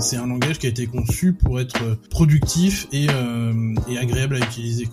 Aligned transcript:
C'est 0.00 0.16
un 0.16 0.28
langage 0.28 0.60
qui 0.60 0.66
a 0.66 0.68
été 0.68 0.86
conçu 0.86 1.32
pour 1.32 1.58
être 1.58 1.98
productif 2.08 2.86
et, 2.92 3.08
euh, 3.10 3.74
agréable 4.00 4.36
à 4.36 4.38
utiliser. 4.38 4.88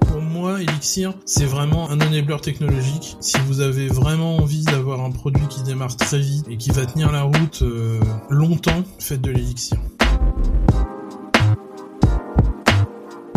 Pour 0.00 0.22
moi, 0.22 0.62
Elixir, 0.62 1.12
c'est 1.26 1.44
vraiment 1.44 1.90
un 1.90 2.00
enabler 2.00 2.40
technologique. 2.40 3.18
Si 3.20 3.36
vous 3.46 3.60
avez 3.60 3.88
vraiment 3.88 4.38
envie 4.38 4.64
d'avoir 4.64 5.04
un 5.04 5.10
produit 5.10 5.46
qui 5.48 5.62
démarre 5.64 5.98
très 5.98 6.18
vite 6.18 6.46
et 6.48 6.56
qui 6.56 6.70
va 6.70 6.86
tenir 6.86 7.12
la 7.12 7.24
route 7.24 7.60
euh, 7.60 8.00
longtemps, 8.30 8.84
faites 8.98 9.20
de 9.20 9.30
l'Elixir. 9.30 9.76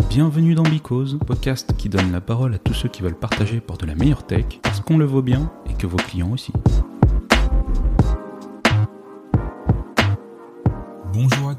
Bienvenue 0.08 0.54
dans 0.54 0.62
Bicose, 0.62 1.18
podcast 1.26 1.74
qui 1.76 1.90
donne 1.90 2.10
la 2.10 2.22
parole 2.22 2.54
à 2.54 2.58
tous 2.58 2.72
ceux 2.72 2.88
qui 2.88 3.02
veulent 3.02 3.18
partager 3.18 3.60
pour 3.60 3.76
de 3.76 3.84
la 3.84 3.94
meilleure 3.94 4.26
tech, 4.26 4.46
parce 4.62 4.80
qu'on 4.80 4.96
le 4.96 5.04
vaut 5.04 5.22
bien 5.22 5.52
et 5.68 5.74
que 5.74 5.86
vos 5.86 5.98
clients 5.98 6.32
aussi. 6.32 6.52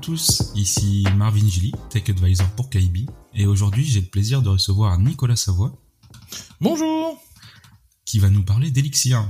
Tous, 0.10 0.52
ici 0.56 1.06
Marvin 1.18 1.48
Gilly, 1.48 1.72
Tech 1.92 2.10
Advisor 2.10 2.50
pour 2.56 2.72
KIB, 2.72 3.08
et 3.36 3.46
aujourd'hui 3.46 3.86
j'ai 3.86 4.02
le 4.02 4.08
plaisir 4.08 4.42
de 4.42 4.50
recevoir 4.50 4.98
Nicolas 4.98 5.36
Savoie. 5.36 5.80
Bonjour 6.60 7.22
Qui 8.06 8.18
va 8.18 8.32
nous 8.32 8.42
parler 8.42 8.72
d'Elixir. 8.72 9.24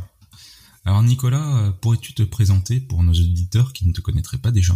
Alors 0.86 1.04
Nicolas, 1.04 1.76
pourrais-tu 1.82 2.14
te 2.14 2.24
présenter 2.24 2.80
pour 2.80 3.04
nos 3.04 3.12
auditeurs 3.12 3.74
qui 3.74 3.88
ne 3.88 3.92
te 3.92 4.00
connaîtraient 4.00 4.38
pas 4.38 4.52
déjà? 4.52 4.74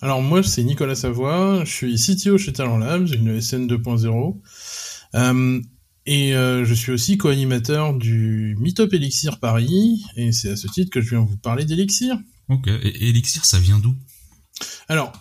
Alors 0.00 0.22
moi, 0.22 0.44
c'est 0.44 0.62
Nicolas 0.62 0.94
Savoie, 0.94 1.64
je 1.64 1.72
suis 1.72 1.96
CTO 1.96 2.38
chez 2.38 2.52
Talent 2.52 2.78
Labs, 2.78 3.08
une 3.12 3.40
SN 3.40 3.66
2.0. 3.66 4.40
Euh, 5.16 5.60
et 6.06 6.36
euh, 6.36 6.64
je 6.64 6.72
suis 6.72 6.92
aussi 6.92 7.18
co-animateur 7.18 7.94
du 7.94 8.56
Meetup 8.60 8.94
Elixir 8.94 9.40
Paris, 9.40 10.04
et 10.14 10.30
c'est 10.30 10.50
à 10.50 10.56
ce 10.56 10.68
titre 10.68 10.92
que 10.92 11.00
je 11.00 11.10
viens 11.10 11.20
vous 11.24 11.36
parler 11.36 11.64
d'Elixir. 11.64 12.16
Ok, 12.48 12.68
et 12.68 13.08
Elixir, 13.08 13.44
ça 13.44 13.58
vient 13.58 13.80
d'où? 13.80 13.96
Alors, 14.88 15.12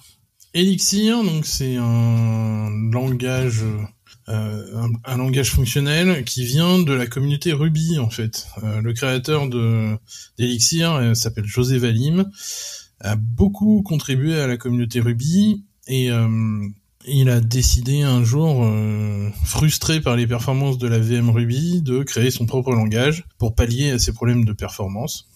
Elixir, 0.56 1.22
donc 1.22 1.46
c'est 1.46 1.76
un 1.76 2.70
langage, 2.90 3.66
euh, 4.30 4.88
un, 5.04 5.18
langage 5.18 5.52
fonctionnel 5.52 6.24
qui 6.24 6.46
vient 6.46 6.80
de 6.80 6.94
la 6.94 7.08
communauté 7.08 7.52
Ruby 7.52 8.00
en 8.00 8.10
fait. 8.10 8.48
Euh, 8.64 8.82
le 8.82 8.94
créateur 8.94 9.50
de 9.50 9.98
d'Elixir 10.38 10.94
euh, 10.94 11.14
s'appelle 11.14 11.46
José 11.46 11.78
Valim 11.78 12.32
a 13.02 13.18
beaucoup 13.18 13.84
contribué 13.84 14.40
à 14.40 14.48
la 14.48 14.56
communauté 14.56 15.02
Ruby 15.02 15.66
et 15.88 16.10
il 17.06 17.30
a 17.30 17.42
décidé 17.42 18.02
un 18.02 18.24
jour, 18.24 18.66
frustré 19.44 20.00
par 20.00 20.16
les 20.16 20.26
performances 20.26 20.80
de 20.80 20.88
la 20.88 20.98
VM 20.98 21.30
Ruby, 21.30 21.82
de 21.82 22.02
créer 22.02 22.32
son 22.32 22.48
propre 22.48 22.72
langage 22.72 23.26
pour 23.38 23.54
pallier 23.54 23.92
à 23.92 24.00
ses 24.00 24.14
problèmes 24.14 24.46
de 24.46 24.54
performance. 24.54 25.30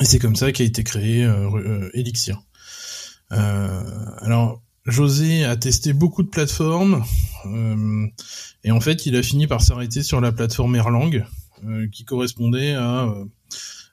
Et 0.00 0.06
c'est 0.06 0.18
comme 0.18 0.34
ça 0.34 0.50
qu'a 0.50 0.64
été 0.64 0.82
créé 0.82 1.30
Elixir. 1.92 2.42
Alors, 3.30 4.62
José 4.86 5.44
a 5.44 5.56
testé 5.56 5.92
beaucoup 5.92 6.22
de 6.22 6.28
plateformes 6.28 7.04
et 8.64 8.70
en 8.70 8.80
fait, 8.80 9.06
il 9.06 9.16
a 9.16 9.22
fini 9.22 9.46
par 9.46 9.62
s'arrêter 9.62 10.02
sur 10.02 10.20
la 10.20 10.32
plateforme 10.32 10.76
Erlang, 10.76 11.24
qui 11.92 12.04
correspondait 12.04 12.74
à, 12.74 13.08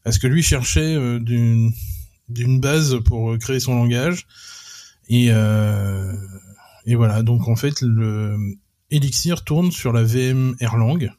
à 0.05 0.11
ce 0.11 0.19
que 0.19 0.27
lui 0.27 0.41
cherchait 0.43 1.19
d'une 1.19 1.71
d'une 2.29 2.59
base 2.59 2.97
pour 3.05 3.31
euh, 3.31 3.37
créer 3.37 3.59
son 3.59 3.75
langage. 3.75 4.27
Et, 5.07 5.27
euh, 5.29 6.13
et 6.85 6.95
voilà, 6.95 7.23
donc 7.23 7.47
en 7.47 7.55
fait, 7.55 7.81
le 7.81 8.37
Elixir 8.89 9.43
tourne 9.43 9.71
sur 9.71 9.93
la 9.93 10.03
VM 10.03 10.55
Erlang, 10.59 11.11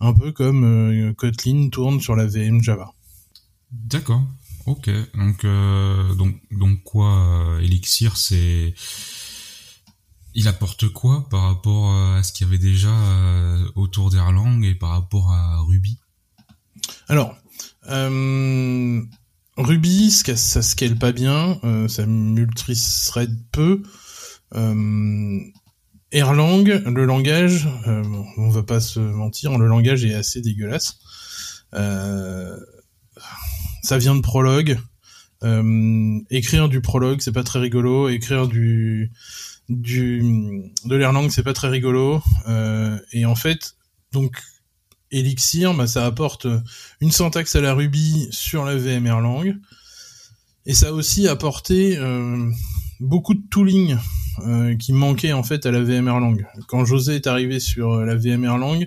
un 0.00 0.12
peu 0.12 0.32
comme 0.32 0.64
euh, 0.64 1.12
Kotlin 1.12 1.68
tourne 1.70 2.00
sur 2.00 2.16
la 2.16 2.26
VM 2.26 2.62
Java. 2.62 2.92
D'accord. 3.70 4.22
Ok. 4.66 4.90
Donc 5.14 5.44
donc 6.16 6.36
donc 6.50 6.82
quoi 6.84 7.58
Elixir 7.60 8.16
c'est 8.16 8.74
il 10.34 10.48
apporte 10.48 10.88
quoi 10.88 11.28
par 11.30 11.42
rapport 11.42 11.94
à 11.94 12.22
ce 12.22 12.32
qu'il 12.32 12.46
y 12.46 12.48
avait 12.48 12.58
déjà 12.58 12.94
autour 13.74 14.10
d'Erlang 14.10 14.62
et 14.62 14.74
par 14.74 14.90
rapport 14.90 15.32
à 15.32 15.60
Ruby? 15.60 15.98
Alors 17.08 17.36
Ruby, 19.56 20.10
ça 20.10 20.62
scale 20.62 20.96
pas 20.96 21.12
bien, 21.12 21.58
euh, 21.64 21.86
ça 21.86 22.06
multithread 22.06 23.36
peu. 23.52 23.82
Euh, 24.54 25.40
Erlang, 26.10 26.64
le 26.64 27.04
langage, 27.04 27.68
euh, 27.86 28.02
on 28.36 28.50
va 28.50 28.62
pas 28.62 28.80
se 28.80 29.00
mentir, 29.00 29.58
le 29.58 29.66
langage 29.66 30.04
est 30.04 30.14
assez 30.14 30.40
dégueulasse. 30.40 30.98
Euh, 31.74 32.58
ça 33.82 33.98
vient 33.98 34.14
de 34.14 34.20
Prolog. 34.20 34.78
écrire 36.30 36.68
du 36.68 36.80
Prolog, 36.80 37.20
c'est 37.20 37.32
pas 37.32 37.44
très 37.44 37.58
rigolo. 37.58 38.08
Écrire 38.08 38.48
du 38.48 39.10
du 39.68 40.70
de 40.84 40.96
l'Erlang, 40.96 41.28
c'est 41.30 41.42
pas 41.42 41.52
très 41.52 41.68
rigolo. 41.68 42.22
et 43.12 43.26
en 43.26 43.34
fait, 43.34 43.76
donc 44.12 44.42
Elixir, 45.12 45.74
bah, 45.74 45.86
ça 45.86 46.06
apporte 46.06 46.46
une 47.00 47.10
syntaxe 47.10 47.54
à 47.54 47.60
la 47.60 47.74
Ruby 47.74 48.28
sur 48.30 48.64
la 48.64 48.76
VM 48.76 49.06
Erlang. 49.06 49.54
Et 50.64 50.74
ça 50.74 50.88
a 50.88 50.92
aussi 50.92 51.28
apporté 51.28 51.98
euh, 51.98 52.50
beaucoup 53.00 53.34
de 53.34 53.42
tooling 53.50 53.96
euh, 54.46 54.76
qui 54.76 54.92
manquait 54.92 55.32
en 55.32 55.42
fait 55.42 55.66
à 55.66 55.70
la 55.70 55.82
VM 55.82 56.08
Erlang. 56.08 56.36
Quand 56.68 56.84
José 56.84 57.16
est 57.16 57.26
arrivé 57.26 57.60
sur 57.60 57.92
euh, 57.92 58.04
la 58.06 58.16
VM 58.16 58.44
Erlang, 58.44 58.86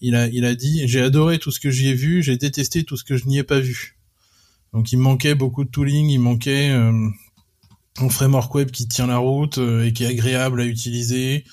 il 0.00 0.14
a, 0.14 0.26
il 0.26 0.44
a 0.44 0.54
dit 0.54 0.82
j'ai 0.86 1.00
adoré 1.00 1.38
tout 1.38 1.50
ce 1.50 1.60
que 1.60 1.70
j'y 1.70 1.88
ai 1.88 1.94
vu, 1.94 2.22
j'ai 2.22 2.36
détesté 2.36 2.84
tout 2.84 2.96
ce 2.96 3.04
que 3.04 3.16
je 3.16 3.26
n'y 3.26 3.38
ai 3.38 3.44
pas 3.44 3.60
vu. 3.60 3.96
Donc 4.72 4.92
il 4.92 4.98
manquait 4.98 5.34
beaucoup 5.34 5.64
de 5.64 5.70
tooling, 5.70 6.08
il 6.08 6.18
manquait 6.18 6.70
un 6.70 8.08
framework 8.08 8.54
web 8.54 8.70
qui 8.70 8.88
tient 8.88 9.06
la 9.06 9.18
route 9.18 9.58
et 9.58 9.92
qui 9.92 10.04
est 10.04 10.08
agréable 10.08 10.60
à 10.60 10.64
utiliser. 10.64 11.44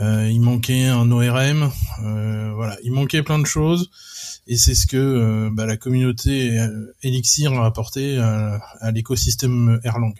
Euh, 0.00 0.28
il 0.28 0.40
manquait 0.40 0.86
un 0.86 1.10
ORM, 1.12 1.70
euh, 2.02 2.52
voilà, 2.54 2.76
il 2.82 2.90
manquait 2.90 3.22
plein 3.22 3.38
de 3.38 3.46
choses, 3.46 3.90
et 4.48 4.56
c'est 4.56 4.74
ce 4.74 4.88
que 4.88 4.96
euh, 4.96 5.50
bah, 5.52 5.66
la 5.66 5.76
communauté 5.76 6.58
Elixir 7.02 7.52
a 7.52 7.64
apporté 7.64 8.18
à, 8.18 8.90
l'écosystème 8.90 9.80
Erlang. 9.84 10.14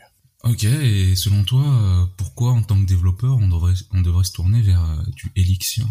Ok, 0.44 0.64
et 0.64 1.16
selon 1.16 1.42
toi, 1.42 2.08
pourquoi 2.16 2.52
en 2.52 2.62
tant 2.62 2.80
que 2.80 2.86
développeur 2.86 3.36
on 3.38 3.48
devrait, 3.48 3.74
on 3.92 4.00
devrait 4.00 4.24
se 4.24 4.32
tourner 4.32 4.60
vers 4.60 5.02
du 5.16 5.32
Elixir? 5.34 5.86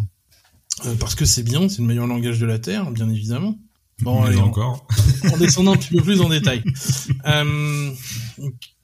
Parce 1.00 1.16
que 1.16 1.26
c'est 1.26 1.44
bien, 1.44 1.68
c'est 1.68 1.82
le 1.82 1.88
meilleur 1.88 2.08
langage 2.08 2.40
de 2.40 2.46
la 2.46 2.60
Terre, 2.60 2.90
bien 2.92 3.10
évidemment. 3.10 3.58
Bon, 4.04 4.24
allez, 4.24 4.38
encore. 4.38 4.88
En, 5.32 5.38
descendant 5.38 5.74
un 5.74 5.78
petit 5.78 5.96
peu 5.96 6.02
plus 6.02 6.20
en 6.20 6.30
détail. 6.30 6.64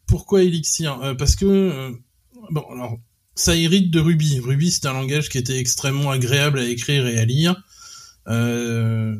pourquoi 0.07 0.43
Elixir? 0.43 1.15
Parce 1.17 1.35
que, 1.35 1.91
bon, 2.49 2.63
alors, 2.71 2.97
ça 3.39 3.55
hérite 3.55 3.89
de 3.89 3.99
Ruby. 3.99 4.39
Ruby, 4.39 4.71
c'est 4.71 4.85
un 4.85 4.93
langage 4.93 5.29
qui 5.29 5.37
était 5.37 5.57
extrêmement 5.57 6.11
agréable 6.11 6.59
à 6.59 6.67
écrire 6.67 7.07
et 7.07 7.17
à 7.17 7.25
lire. 7.25 7.55
Euh, 8.27 9.15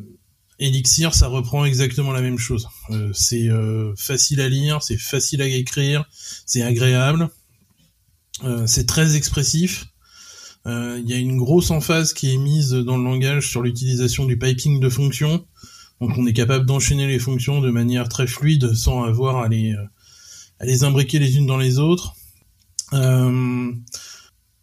Elixir, 0.58 1.14
ça 1.14 1.26
reprend 1.26 1.64
exactement 1.64 2.12
la 2.12 2.20
même 2.20 2.38
chose. 2.38 2.68
Euh, 2.90 3.10
c'est 3.14 3.48
euh, 3.48 3.94
facile 3.96 4.42
à 4.42 4.48
lire, 4.48 4.82
c'est 4.82 4.98
facile 4.98 5.40
à 5.40 5.46
écrire, 5.46 6.04
c'est 6.44 6.62
agréable, 6.62 7.30
c'est 8.66 8.86
très 8.86 9.16
expressif. 9.16 9.86
Il 10.66 11.04
y 11.06 11.14
a 11.14 11.16
une 11.16 11.38
grosse 11.38 11.70
emphase 11.70 12.12
qui 12.12 12.32
est 12.32 12.36
mise 12.36 12.72
dans 12.72 12.96
le 12.96 13.04
langage 13.04 13.48
sur 13.48 13.62
l'utilisation 13.62 14.24
du 14.24 14.38
piping 14.38 14.80
de 14.80 14.88
fonctions. 14.88 15.46
Donc 16.00 16.16
on 16.16 16.26
est 16.26 16.32
capable 16.32 16.66
d'enchaîner 16.66 17.06
les 17.06 17.18
fonctions 17.18 17.60
de 17.60 17.70
manière 17.70 18.08
très 18.08 18.26
fluide 18.26 18.74
sans 18.74 19.04
avoir 19.04 19.38
à 19.38 19.48
les, 19.48 19.74
les 20.62 20.84
imbriquer 20.84 21.18
les 21.18 21.36
unes 21.36 21.46
dans 21.46 21.58
les 21.58 21.78
autres. 21.78 22.14
Euh, 22.92 23.72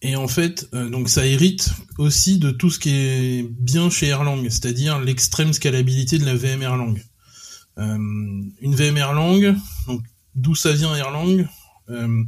et 0.02 0.16
en 0.16 0.28
fait, 0.28 0.70
euh, 0.74 0.90
donc 0.90 1.10
ça 1.10 1.26
hérite 1.26 1.72
aussi 1.98 2.38
de 2.38 2.52
tout 2.52 2.70
ce 2.70 2.80
qui 2.80 2.92
est 2.92 3.44
bien 3.44 3.90
chez 3.90 4.08
Erlang, 4.08 4.44
c'est-à-dire 4.44 5.00
l'extrême 5.00 5.54
scalabilité 5.54 6.20
de 6.20 6.26
la 6.26 6.36
VM 6.36 6.62
Erlang. 6.62 6.96
Euh, 7.80 7.98
une 8.62 8.76
VM 8.76 8.98
Erlang, 8.98 9.56
donc 9.88 10.02
d'où 10.36 10.56
ça 10.56 10.72
vient 10.72 10.96
Erlang 10.96 11.48
euh, 11.90 12.24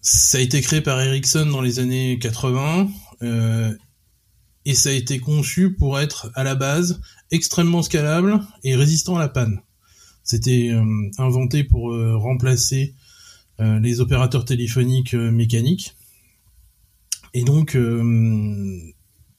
Ça 0.00 0.38
a 0.38 0.40
été 0.40 0.60
créé 0.60 0.80
par 0.80 1.00
Ericsson 1.00 1.46
dans 1.46 1.62
les 1.62 1.78
années 1.80 2.18
80 2.18 2.90
euh, 3.22 3.74
et 4.64 4.74
ça 4.74 4.90
a 4.90 4.92
été 4.92 5.18
conçu 5.18 5.72
pour 5.72 5.98
être 5.98 6.30
à 6.34 6.44
la 6.44 6.54
base 6.54 7.00
extrêmement 7.30 7.82
scalable 7.82 8.40
et 8.64 8.76
résistant 8.76 9.16
à 9.16 9.20
la 9.20 9.28
panne. 9.28 9.60
C'était 10.24 10.70
inventé 11.16 11.64
pour 11.64 11.94
remplacer 12.20 12.94
les 13.58 14.00
opérateurs 14.00 14.44
téléphoniques 14.44 15.14
mécaniques 15.14 15.94
et 17.34 17.44
donc, 17.44 17.76
euh, 17.76 18.78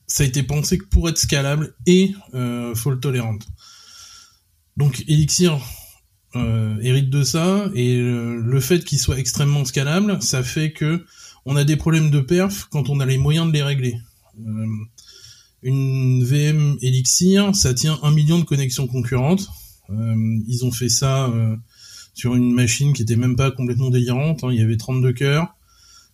ça 0.08 0.24
a 0.24 0.26
été 0.26 0.44
pensé 0.44 0.78
pour 0.78 1.10
être 1.10 1.18
scalable 1.18 1.76
et 1.86 2.14
euh, 2.34 2.76
fault 2.76 2.96
tolérante. 2.96 3.48
Donc, 4.78 5.04
Elixir 5.08 5.60
euh, 6.36 6.78
hérite 6.82 7.10
de 7.10 7.24
ça, 7.24 7.70
et 7.74 7.98
le 7.98 8.60
fait 8.60 8.84
qu'il 8.86 9.00
soit 9.00 9.20
extrêmement 9.20 9.66
scalable, 9.66 10.22
ça 10.22 10.44
fait 10.44 10.72
que 10.72 11.06
on 11.46 11.56
a 11.56 11.64
des 11.64 11.76
problèmes 11.76 12.12
de 12.12 12.20
perf 12.20 12.68
quand 12.72 12.90
on 12.90 13.00
a 13.00 13.06
les 13.06 13.18
moyens 13.18 13.48
de 13.48 13.54
les 13.54 13.64
régler. 13.64 13.96
Une 15.62 16.24
VM 16.24 16.78
Elixir, 16.82 17.56
ça 17.56 17.74
tient 17.74 18.00
un 18.04 18.12
million 18.12 18.40
de 18.40 18.46
connexions 18.46 18.88
concurrentes. 18.88 19.48
ils 19.90 20.66
ont 20.66 20.72
fait 20.72 20.90
ça 20.90 21.32
sur 22.20 22.36
une 22.36 22.54
machine 22.54 22.94
qui 22.94 23.02
était 23.02 23.16
même 23.16 23.36
pas 23.36 23.50
complètement 23.50 23.90
délirante. 23.90 24.44
Hein. 24.44 24.50
Il 24.52 24.60
y 24.60 24.62
avait 24.62 24.78
32 24.78 25.14
cœurs. 25.14 25.56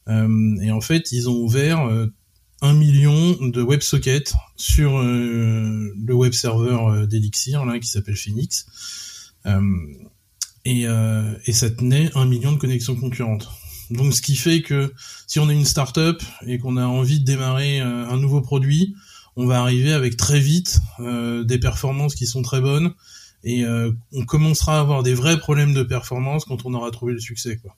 Euh, 0.07 0.56
et 0.62 0.71
en 0.71 0.81
fait, 0.81 1.12
ils 1.12 1.27
ont 1.30 1.36
ouvert 1.36 1.81
euh, 1.81 2.07
un 2.62 2.74
million 2.74 3.36
de 3.42 3.62
WebSockets 3.62 4.33
sur 4.56 4.97
euh, 4.97 5.94
le 5.97 6.13
web 6.13 6.33
serveur 6.33 7.07
d'Elixir 7.07 7.65
là 7.65 7.80
qui 7.80 7.88
s'appelle 7.88 8.15
Phoenix. 8.15 8.68
Et, 10.68 10.86
et, 11.45 11.53
ça 11.53 11.69
tenait 11.69 12.09
un 12.15 12.25
million 12.25 12.51
de 12.51 12.57
connexions 12.57 12.95
concurrentes. 12.95 13.47
Donc 13.92 14.15
ce 14.15 14.21
qui 14.24 14.36
fait 14.36 14.63
que 14.63 14.92
si 15.27 15.39
on 15.39 15.47
est 15.47 15.53
une 15.53 15.65
start-up 15.65 16.24
et 16.47 16.57
qu'on 16.57 16.77
a 16.77 16.88
envie 16.88 17.19
de 17.19 17.25
démarrer 17.25 17.80
un 17.81 18.18
nouveau 18.18 18.42
produit, 18.42 18.95
on 19.36 19.46
va 19.46 19.60
arriver 19.60 19.94
avec 19.94 20.18
très 20.18 20.40
vite 20.40 20.80
des 21.00 21.60
performances 21.60 22.16
qui 22.16 22.28
sont 22.28 22.42
très 22.42 22.62
bonnes 22.62 22.94
et 23.44 23.66
on 23.66 24.26
commencera 24.26 24.78
à 24.78 24.80
avoir 24.80 25.04
des 25.04 25.14
vrais 25.14 25.40
problèmes 25.40 25.74
de 25.74 25.84
performance 25.84 26.46
quand 26.46 26.66
on 26.66 26.74
aura 26.74 26.92
trouvé 26.92 27.14
le 27.14 27.20
succès 27.20 27.58
quoi. 27.58 27.76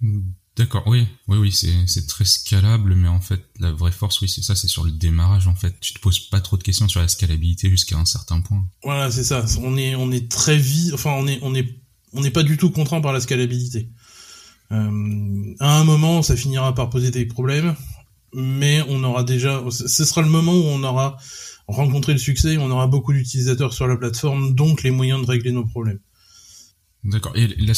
Hmm. 0.00 0.22
D'accord, 0.56 0.84
oui, 0.86 1.08
oui, 1.26 1.38
oui, 1.38 1.52
c'est 1.52 2.06
très 2.06 2.24
scalable, 2.24 2.94
mais 2.94 3.08
en 3.08 3.20
fait, 3.20 3.44
la 3.58 3.72
vraie 3.72 3.90
force, 3.90 4.20
oui, 4.20 4.28
c'est 4.28 4.42
ça, 4.42 4.54
c'est 4.54 4.68
sur 4.68 4.84
le 4.84 4.92
démarrage, 4.92 5.48
en 5.48 5.56
fait. 5.56 5.74
Tu 5.80 5.94
te 5.94 5.98
poses 5.98 6.20
pas 6.20 6.40
trop 6.40 6.56
de 6.56 6.62
questions 6.62 6.86
sur 6.86 7.00
la 7.00 7.08
scalabilité 7.08 7.68
jusqu'à 7.68 7.98
un 7.98 8.04
certain 8.04 8.40
point. 8.40 8.64
Voilà, 8.84 9.10
c'est 9.10 9.24
ça. 9.24 9.44
On 9.62 9.76
est, 9.76 9.96
on 9.96 10.12
est 10.12 10.30
très 10.30 10.56
vite, 10.56 10.94
enfin, 10.94 11.10
on 11.18 11.26
est, 11.26 11.40
on 11.42 11.56
est, 11.56 11.68
on 12.12 12.20
n'est 12.20 12.30
pas 12.30 12.44
du 12.44 12.56
tout 12.56 12.70
contraint 12.70 13.00
par 13.00 13.12
la 13.12 13.20
scalabilité. 13.20 13.88
Euh, 14.70 15.54
à 15.58 15.76
un 15.80 15.82
moment, 15.82 16.22
ça 16.22 16.36
finira 16.36 16.72
par 16.72 16.88
poser 16.88 17.10
des 17.10 17.26
problèmes, 17.26 17.74
mais 18.34 18.82
on 18.88 19.02
aura 19.04 19.24
déjà, 19.24 19.62
ce 19.70 20.04
sera 20.04 20.22
le 20.22 20.28
moment 20.28 20.52
où 20.52 20.64
on 20.64 20.82
aura 20.82 21.16
rencontré 21.66 22.12
le 22.12 22.18
succès, 22.18 22.56
on 22.58 22.70
aura 22.70 22.86
beaucoup 22.86 23.12
d'utilisateurs 23.12 23.72
sur 23.72 23.86
la 23.86 23.96
plateforme, 23.96 24.54
donc 24.54 24.82
les 24.82 24.90
moyens 24.90 25.22
de 25.22 25.26
régler 25.26 25.52
nos 25.52 25.64
problèmes. 25.64 26.00
D'accord. 27.04 27.32
Et 27.36 27.48
la, 27.58 27.74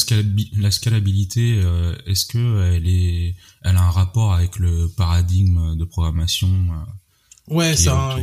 scalabilité, 0.71 1.61
euh, 1.63 1.97
est-ce 2.07 2.27
que 2.27 2.73
elle 2.75 2.87
est, 2.87 3.35
elle 3.63 3.77
a 3.77 3.83
un 3.83 3.91
rapport 3.91 4.33
avec 4.33 4.59
le 4.59 4.89
paradigme 4.97 5.77
de 5.77 5.85
programmation 5.85 6.49
euh, 6.49 7.55
Ouais, 7.55 7.77
ça. 7.77 8.17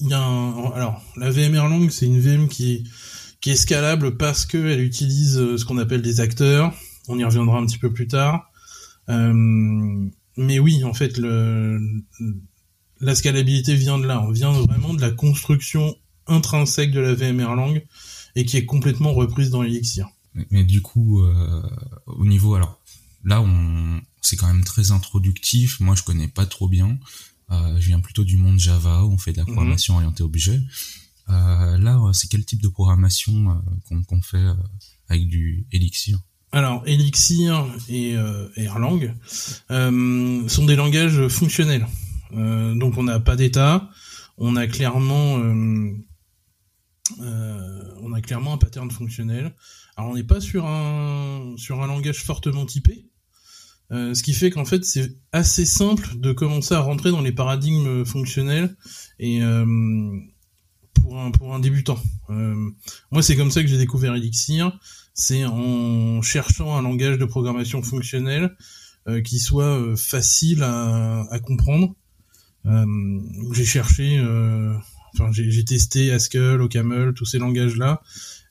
Il 0.00 0.08
y 0.08 0.14
a 0.14 0.22
un, 0.22 0.70
alors 0.72 1.02
la 1.16 1.30
VMware 1.30 1.68
Long, 1.68 1.88
c'est 1.90 2.06
une 2.06 2.20
VM 2.20 2.48
qui 2.48 2.72
est 2.72 2.82
qui 3.40 3.50
est 3.50 3.56
scalable 3.56 4.16
parce 4.16 4.44
que 4.44 4.58
elle 4.58 4.82
utilise 4.82 5.38
euh, 5.38 5.56
ce 5.56 5.64
qu'on 5.64 5.78
appelle 5.78 6.02
des 6.02 6.20
acteurs. 6.20 6.74
On 7.08 7.18
y 7.18 7.24
reviendra 7.24 7.58
un 7.58 7.66
petit 7.66 7.78
peu 7.78 7.92
plus 7.92 8.06
tard. 8.06 8.50
Mais 10.40 10.58
oui, 10.58 10.82
en 10.84 10.94
fait, 10.94 11.18
le, 11.18 11.78
la 13.00 13.14
scalabilité 13.14 13.74
vient 13.74 13.98
de 13.98 14.06
là. 14.06 14.22
On 14.22 14.30
vient 14.30 14.52
vraiment 14.52 14.94
de 14.94 15.00
la 15.00 15.10
construction 15.10 15.96
intrinsèque 16.26 16.92
de 16.92 17.00
la 17.00 17.14
VMware 17.14 17.54
Lang 17.56 17.84
et 18.36 18.44
qui 18.44 18.56
est 18.56 18.64
complètement 18.64 19.12
reprise 19.12 19.50
dans 19.50 19.62
Elixir. 19.62 20.08
Mais, 20.50 20.64
du 20.64 20.80
coup, 20.80 21.22
euh, 21.22 21.62
au 22.06 22.24
niveau, 22.24 22.54
alors 22.54 22.80
là, 23.24 23.42
on, 23.42 24.00
c'est 24.22 24.36
quand 24.36 24.46
même 24.46 24.64
très 24.64 24.92
introductif. 24.92 25.80
Moi, 25.80 25.94
je 25.94 26.02
connais 26.02 26.28
pas 26.28 26.46
trop 26.46 26.68
bien. 26.68 26.98
Euh, 27.50 27.76
je 27.80 27.86
viens 27.86 28.00
plutôt 28.00 28.24
du 28.24 28.36
monde 28.36 28.58
Java 28.58 29.04
où 29.04 29.12
on 29.12 29.18
fait 29.18 29.32
de 29.32 29.38
la 29.38 29.44
mhm. 29.44 29.52
programmation 29.52 29.94
orientée 29.96 30.22
objet. 30.22 30.60
Euh, 31.28 31.78
là, 31.78 32.00
c'est 32.12 32.28
quel 32.28 32.44
type 32.44 32.62
de 32.62 32.68
programmation 32.68 33.62
qu'on 34.06 34.22
fait 34.22 34.46
avec 35.08 35.28
du 35.28 35.66
Elixir? 35.72 36.18
Alors, 36.52 36.82
Elixir 36.86 37.66
et, 37.88 38.16
Erlang 38.56 39.14
sont 39.68 40.64
des 40.64 40.76
langages 40.76 41.28
fonctionnels. 41.28 41.86
donc, 42.32 42.98
on 42.98 43.04
n'a 43.04 43.20
pas 43.20 43.36
d'état. 43.36 43.88
On 44.38 44.56
a 44.56 44.66
clairement, 44.66 45.38
un 47.18 48.58
pattern 48.58 48.90
fonctionnel. 48.90 49.54
Alors 49.96 50.12
on 50.12 50.14
n'est 50.14 50.24
pas 50.24 50.40
sur 50.40 50.66
un 50.66 51.54
sur 51.56 51.82
un 51.82 51.86
langage 51.86 52.22
fortement 52.24 52.64
typé, 52.64 53.06
euh, 53.92 54.14
ce 54.14 54.22
qui 54.22 54.32
fait 54.32 54.50
qu'en 54.50 54.64
fait 54.64 54.84
c'est 54.84 55.12
assez 55.32 55.66
simple 55.66 56.18
de 56.18 56.32
commencer 56.32 56.74
à 56.74 56.80
rentrer 56.80 57.10
dans 57.10 57.20
les 57.20 57.32
paradigmes 57.32 58.04
fonctionnels 58.04 58.76
et 59.18 59.42
euh, 59.42 59.66
pour 60.94 61.54
un 61.54 61.58
débutant. 61.58 61.98
Euh, 62.30 62.70
moi 63.10 63.22
c'est 63.22 63.36
comme 63.36 63.50
ça 63.50 63.62
que 63.62 63.68
j'ai 63.68 63.78
découvert 63.78 64.14
Elixir, 64.14 64.78
c'est 65.14 65.44
en 65.44 66.22
cherchant 66.22 66.76
un 66.76 66.82
langage 66.82 67.18
de 67.18 67.24
programmation 67.24 67.82
fonctionnelle 67.82 68.56
qui 69.24 69.38
soit 69.38 69.96
facile 69.96 70.62
à, 70.62 71.38
comprendre. 71.44 71.94
j'ai 73.52 73.64
cherché, 73.64 74.22
j'ai 75.32 75.64
testé 75.64 76.12
Haskell, 76.12 76.60
OCaml, 76.60 77.14
tous 77.14 77.24
ces 77.24 77.38
langages 77.38 77.76
là 77.76 78.02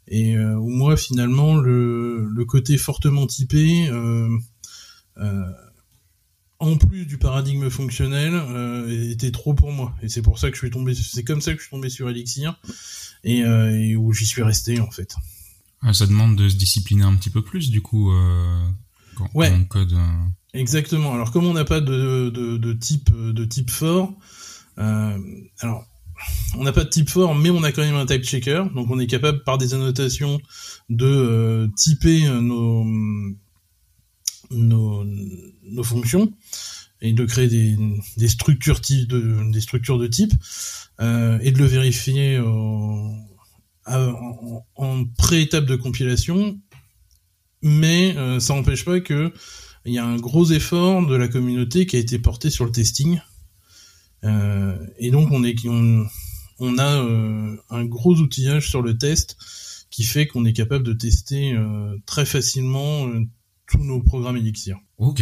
et 0.09 0.35
euh, 0.35 0.56
où 0.56 0.69
moi 0.69 0.97
finalement 0.97 1.56
le, 1.56 2.44
côté 2.47 2.77
fortement 2.77 3.27
typé 3.27 3.88
euh, 3.89 4.27
euh, 5.17 5.51
en 6.57 6.77
plus 6.77 7.06
du 7.06 7.17
paradigme 7.17 7.69
fonctionnel 7.69 8.33
était 9.11 9.31
trop 9.31 9.53
pour 9.53 9.71
moi. 9.71 9.95
Et 10.01 10.09
c'est 10.09 10.21
pour 10.21 10.39
ça 10.39 10.50
que 10.50 10.56
je 10.56 10.59
suis 10.59 10.71
tombé 10.71 10.94
c'est 10.94 11.23
comme 11.23 11.41
ça 11.41 11.53
que 11.53 11.59
je 11.59 11.63
suis 11.63 11.71
tombé 11.71 11.89
sur 11.89 12.09
Elixir. 12.09 12.59
Et, 13.23 13.39
et 13.39 13.95
où 13.95 14.11
j'y 14.13 14.25
suis 14.25 14.44
resté 14.44 14.79
en 14.79 14.91
fait 14.91 15.15
ah, 15.81 15.93
ça 15.93 16.05
demande 16.05 16.35
de 16.35 16.49
se 16.49 16.55
discipliner 16.55 17.03
un 17.03 17.15
petit 17.15 17.29
peu 17.29 17.41
plus 17.41 17.71
du 17.71 17.81
coup 17.81 18.11
quand, 19.15 19.29
ouais. 19.33 19.51
on 19.51 19.65
code 19.65 19.95
exactement. 20.53 21.13
Alors 21.13 21.31
comme 21.31 21.45
on 21.45 21.53
n'a 21.53 21.65
pas 21.65 21.81
de, 21.81 22.29
de, 22.29 22.57
de, 22.57 22.73
type 22.73 23.11
de 23.11 23.45
type 23.45 23.69
fort 23.69 24.13
alors 24.77 25.85
on 26.57 26.63
n'a 26.63 26.71
pas 26.71 26.83
de 26.83 26.89
type 26.89 27.09
fort, 27.09 27.35
mais 27.35 27.49
on 27.49 27.63
a 27.63 27.71
quand 27.71 27.81
même 27.81 27.95
un 27.95 28.05
type 28.05 28.23
checker, 28.23 28.63
donc 28.75 28.89
on 28.89 28.99
est 28.99 29.07
capable 29.07 29.43
par 29.43 29.57
des 29.57 29.73
annotations 29.73 30.39
de 30.89 31.05
euh, 31.05 31.67
typer 31.75 32.25
euh, 32.27 32.41
nos, 32.41 32.83
nos, 34.51 35.83
fonctions 35.83 36.33
et 37.01 37.13
de 37.13 37.25
créer 37.25 37.47
des, 37.47 37.77
des 38.17 38.27
structures 38.27 38.81
de 38.81 39.51
des 39.51 39.61
structures 39.61 39.97
de 39.97 40.07
type 40.07 40.33
euh, 40.99 41.39
et 41.41 41.51
de 41.51 41.59
le 41.59 41.65
vérifier 41.65 42.41
en, 43.89 45.06
pré-étape 45.18 45.65
de 45.65 45.75
compilation, 45.75 46.59
mais 47.62 48.15
ça 48.39 48.53
n'empêche 48.53 48.86
pas 48.86 49.00
que 49.00 49.33
il 49.86 49.94
y 49.94 49.97
a 49.97 50.06
un 50.06 50.18
gros 50.18 50.51
effort 50.51 51.06
de 51.07 51.15
la 51.15 51.27
communauté 51.27 51.86
qui 51.86 51.95
a 51.95 52.00
été 52.00 52.19
porté 52.19 52.50
sur 52.50 52.65
le 52.65 52.71
testing 52.71 53.19
euh, 54.24 54.77
et 54.97 55.12
donc 55.12 55.31
on 55.31 55.44
est 55.44 55.56
on, 55.65 56.06
on 56.59 56.77
a 56.77 57.03
euh, 57.03 57.56
un 57.69 57.86
gros 57.86 58.15
outillage 58.15 58.69
sur 58.69 58.81
le 58.81 58.97
test 58.97 59.38
qui 59.89 60.03
fait 60.03 60.27
qu'on 60.27 60.45
est 60.45 60.53
capable 60.53 60.83
de 60.83 60.94
tester 60.94 61.54
euh, 61.54 61.97
très 62.06 62.25
facilement 62.25 63.07
tous 63.68 63.83
nos 63.83 64.02
programmes 64.02 64.37
Elixir. 64.37 64.78
Ok, 64.97 65.21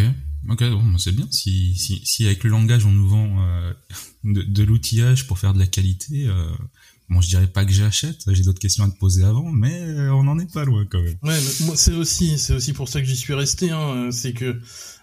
ok, 0.49 0.63
bon, 0.71 0.83
bah, 0.83 0.97
c'est 0.97 1.15
bien. 1.15 1.27
Si, 1.29 1.75
si, 1.75 2.01
si 2.05 2.25
avec 2.25 2.43
le 2.43 2.49
langage 2.49 2.85
on 2.85 2.91
nous 2.91 3.07
vend 3.07 3.37
de 4.23 4.63
l'outillage 4.63 5.27
pour 5.27 5.37
faire 5.37 5.53
de 5.53 5.59
la 5.59 5.67
qualité, 5.67 6.27
Bon, 7.09 7.21
je 7.21 7.29
dirais 7.29 7.47
pas 7.47 7.63
que 7.63 7.71
j'achète, 7.71 8.17
j'ai 8.33 8.43
d'autres 8.43 8.59
questions 8.59 8.83
à 8.83 8.89
te 8.89 8.97
poser 8.97 9.23
avant, 9.23 9.49
mais 9.49 9.81
on 10.09 10.23
n'en 10.23 10.37
est 10.39 10.51
pas 10.51 10.65
loin 10.65 10.85
quand 10.85 11.01
même. 11.01 11.15
Ouais, 11.23 11.39
moi 11.61 11.77
c'est 11.77 11.93
aussi, 11.93 12.37
c'est 12.37 12.53
aussi 12.53 12.73
pour 12.73 12.89
ça 12.89 12.99
que 12.99 13.07
j'y 13.07 13.15
suis 13.15 13.33
resté. 13.33 13.71
Hein, 13.71 14.09
c'est 14.11 14.33
que 14.33 14.59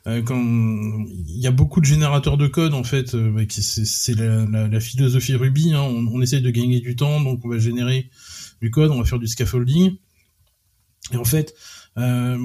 euh, 0.07 0.21
quand 0.23 0.39
il 0.39 1.41
y 1.41 1.47
a 1.47 1.51
beaucoup 1.51 1.81
de 1.81 1.87
générateurs 1.87 2.37
de 2.37 2.47
code 2.47 2.75
en 2.75 2.85
fait, 2.85 3.15
euh, 3.15 3.31
bah, 3.31 3.43
c'est 3.49 4.15
la, 4.15 4.45
la, 4.45 4.69
la, 4.69 4.81
philosophie 4.81 5.35
Ruby. 5.35 5.73
Hein, 5.73 5.81
on, 5.81 6.07
on, 6.09 6.21
essaye 6.21 6.43
de 6.43 6.51
gagner 6.51 6.81
du 6.81 6.95
temps, 6.95 7.23
donc 7.23 7.43
on 7.45 7.49
va 7.49 7.59
générer 7.59 8.11
du 8.61 8.71
code, 8.71 8.91
on 8.91 8.99
va 8.99 9.05
faire 9.07 9.19
du 9.19 9.27
scaffolding. 9.27 9.97
Et 11.13 11.17
en 11.17 11.25
fait, 11.25 11.55
euh, 11.97 12.37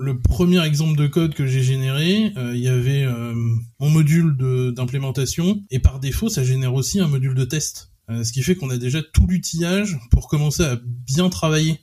le 0.00 0.18
premier 0.18 0.64
exemple 0.64 0.98
de 0.98 1.06
code 1.06 1.34
que 1.34 1.46
j'ai 1.46 1.62
généré, 1.62 2.32
euh, 2.36 2.56
il 2.56 2.60
y 2.60 2.68
avait 2.68 3.04
euh, 3.04 3.34
mon 3.78 3.90
module 3.90 4.36
d'implémentation, 4.74 5.62
et 5.70 5.78
par 5.78 6.00
défaut, 6.00 6.28
ça 6.28 6.42
génère 6.42 6.74
aussi 6.74 7.00
un 7.00 7.08
module 7.08 7.34
de 7.34 7.44
test. 7.44 7.92
Ce 8.08 8.32
qui 8.32 8.42
fait 8.42 8.54
qu'on 8.54 8.70
a 8.70 8.76
déjà 8.76 9.02
tout 9.02 9.26
l'outillage 9.26 9.98
pour 10.10 10.28
commencer 10.28 10.62
à 10.62 10.78
bien 10.84 11.28
travailler. 11.28 11.80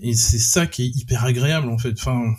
Et 0.00 0.14
c'est 0.14 0.38
ça 0.38 0.66
qui 0.66 0.84
est 0.84 0.96
hyper 0.96 1.24
agréable 1.24 1.68
en 1.68 1.78
fait. 1.78 1.92
Enfin, 1.92 2.34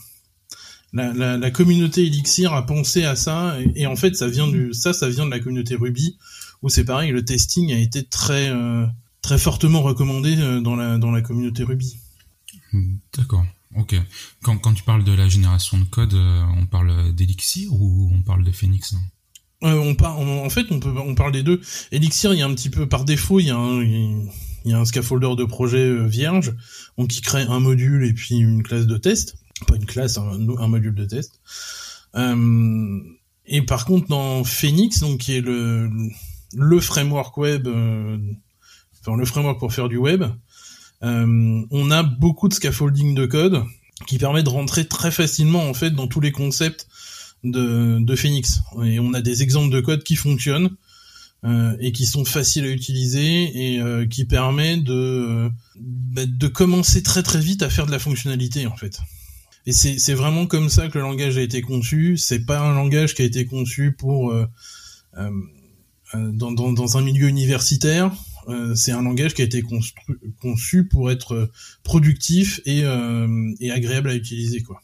la, 0.93 1.51
communauté 1.51 2.05
Elixir 2.05 2.53
a 2.53 2.65
pensé 2.65 3.03
à 3.03 3.15
ça 3.15 3.57
et, 3.75 3.85
en 3.85 3.95
fait 3.95 4.15
ça 4.15 4.27
vient 4.27 4.47
ça 4.73 4.93
ça 4.93 5.09
vient 5.09 5.25
de 5.25 5.31
la 5.31 5.39
communauté 5.39 5.75
Ruby 5.75 6.17
où 6.61 6.69
c'est 6.69 6.83
pareil 6.83 7.11
le 7.11 7.23
testing 7.23 7.71
a 7.71 7.77
été 7.77 8.03
très 8.03 8.49
euh, 8.49 8.85
très 9.21 9.37
fortement 9.37 9.81
recommandé 9.81 10.37
euh, 10.37 10.59
dans 10.59 10.75
la 10.75 10.97
dans 10.97 11.11
la 11.11 11.21
communauté 11.21 11.63
Ruby. 11.63 11.97
D'accord. 13.17 13.45
Ok. 13.77 13.95
Quand, 14.41 14.57
quand 14.57 14.73
tu 14.73 14.83
parles 14.83 15.05
de 15.05 15.13
la 15.13 15.29
génération 15.29 15.77
de 15.77 15.85
code, 15.85 16.13
euh, 16.13 16.43
on 16.57 16.65
parle 16.65 17.13
d'Elixir 17.13 17.71
ou 17.73 18.11
on 18.13 18.21
parle 18.21 18.43
de 18.43 18.51
Phoenix 18.51 18.95
on 19.61 19.95
parle, 19.95 20.27
en 20.27 20.49
fait, 20.49 20.65
on 20.71 20.79
peut, 20.79 20.93
on 20.97 21.15
parle 21.15 21.31
des 21.31 21.43
deux. 21.43 21.61
Elixir, 21.91 22.33
il 22.33 22.39
y 22.39 22.41
a 22.41 22.45
un 22.45 22.53
petit 22.53 22.69
peu 22.69 22.87
par 22.87 23.05
défaut, 23.05 23.39
il 23.39 23.47
y 23.47 23.51
a 23.51 23.57
un, 23.57 23.81
il 23.83 24.85
scaffolder 24.85 25.35
de 25.35 25.43
projet 25.43 26.07
vierge, 26.07 26.53
donc 26.97 27.09
qui 27.09 27.21
crée 27.21 27.41
un 27.41 27.59
module 27.59 28.05
et 28.05 28.13
puis 28.13 28.35
une 28.37 28.63
classe 28.63 28.85
de 28.85 28.97
test 28.97 29.35
pas 29.65 29.75
une 29.75 29.85
classe, 29.85 30.17
un, 30.17 30.67
module 30.67 30.95
de 30.95 31.05
test. 31.05 31.39
Euh, 32.15 32.99
et 33.45 33.61
par 33.61 33.85
contre, 33.85 34.07
dans 34.07 34.43
Phoenix, 34.43 34.99
donc 34.99 35.19
qui 35.19 35.37
est 35.37 35.41
le 35.41 36.79
framework 36.79 37.37
web, 37.37 37.67
euh, 37.67 38.17
enfin 39.01 39.17
le 39.17 39.25
framework 39.25 39.59
pour 39.59 39.73
faire 39.73 39.89
du 39.89 39.97
web, 39.97 40.23
euh, 41.03 41.65
on 41.71 41.91
a 41.91 42.03
beaucoup 42.03 42.47
de 42.47 42.53
scaffolding 42.53 43.15
de 43.15 43.25
code 43.25 43.63
qui 44.07 44.17
permet 44.17 44.43
de 44.43 44.49
rentrer 44.49 44.87
très 44.87 45.11
facilement 45.11 45.67
en 45.67 45.73
fait 45.73 45.91
dans 45.91 46.07
tous 46.07 46.21
les 46.21 46.31
concepts 46.31 46.87
de, 47.43 48.15
Phoenix. 48.15 48.61
Et 48.83 48.99
on 48.99 49.13
a 49.13 49.21
des 49.21 49.43
exemples 49.43 49.73
de 49.73 49.81
code 49.81 50.03
qui 50.03 50.15
fonctionnent 50.15 50.69
euh, 51.43 51.75
et 51.79 51.91
qui 51.91 52.05
sont 52.05 52.25
faciles 52.25 52.65
à 52.65 52.69
utiliser 52.69 53.73
et 53.73 53.79
euh, 53.79 54.05
qui 54.05 54.25
permet 54.25 54.77
de 54.77 55.49
bah, 55.79 56.25
de 56.25 56.47
commencer 56.47 57.01
très 57.01 57.23
très 57.23 57.39
vite 57.39 57.63
à 57.63 57.69
faire 57.69 57.85
de 57.85 57.91
la 57.91 57.99
fonctionnalité 57.99 58.67
en 58.67 58.75
fait. 58.75 58.99
Et 59.67 59.73
c'est 59.73 60.13
vraiment 60.15 60.47
comme 60.47 60.69
ça 60.69 60.87
que 60.87 60.97
le 60.97 61.03
langage 61.03 61.37
a 61.37 61.41
été 61.41 61.61
conçu. 61.61 62.17
C'est 62.17 62.45
pas 62.45 62.59
un 62.59 62.73
langage 62.73 63.13
qui 63.13 63.21
a 63.21 63.25
été 63.25 63.45
conçu 63.45 63.91
pour 63.91 64.31
euh, 64.31 64.47
dans, 66.15 66.51
dans, 66.51 66.73
dans 66.73 66.97
un 66.97 67.01
milieu 67.01 67.27
universitaire. 67.27 68.11
c'est 68.73 68.91
un 68.91 69.03
langage 69.03 69.35
qui 69.35 69.43
a 69.43 69.45
été 69.45 69.63
conçu 70.41 70.87
pour 70.87 71.11
être 71.11 71.51
productif 71.83 72.59
et, 72.65 72.81
et 73.59 73.71
agréable 73.71 74.09
à 74.09 74.15
utiliser 74.15 74.63
quoi. 74.63 74.81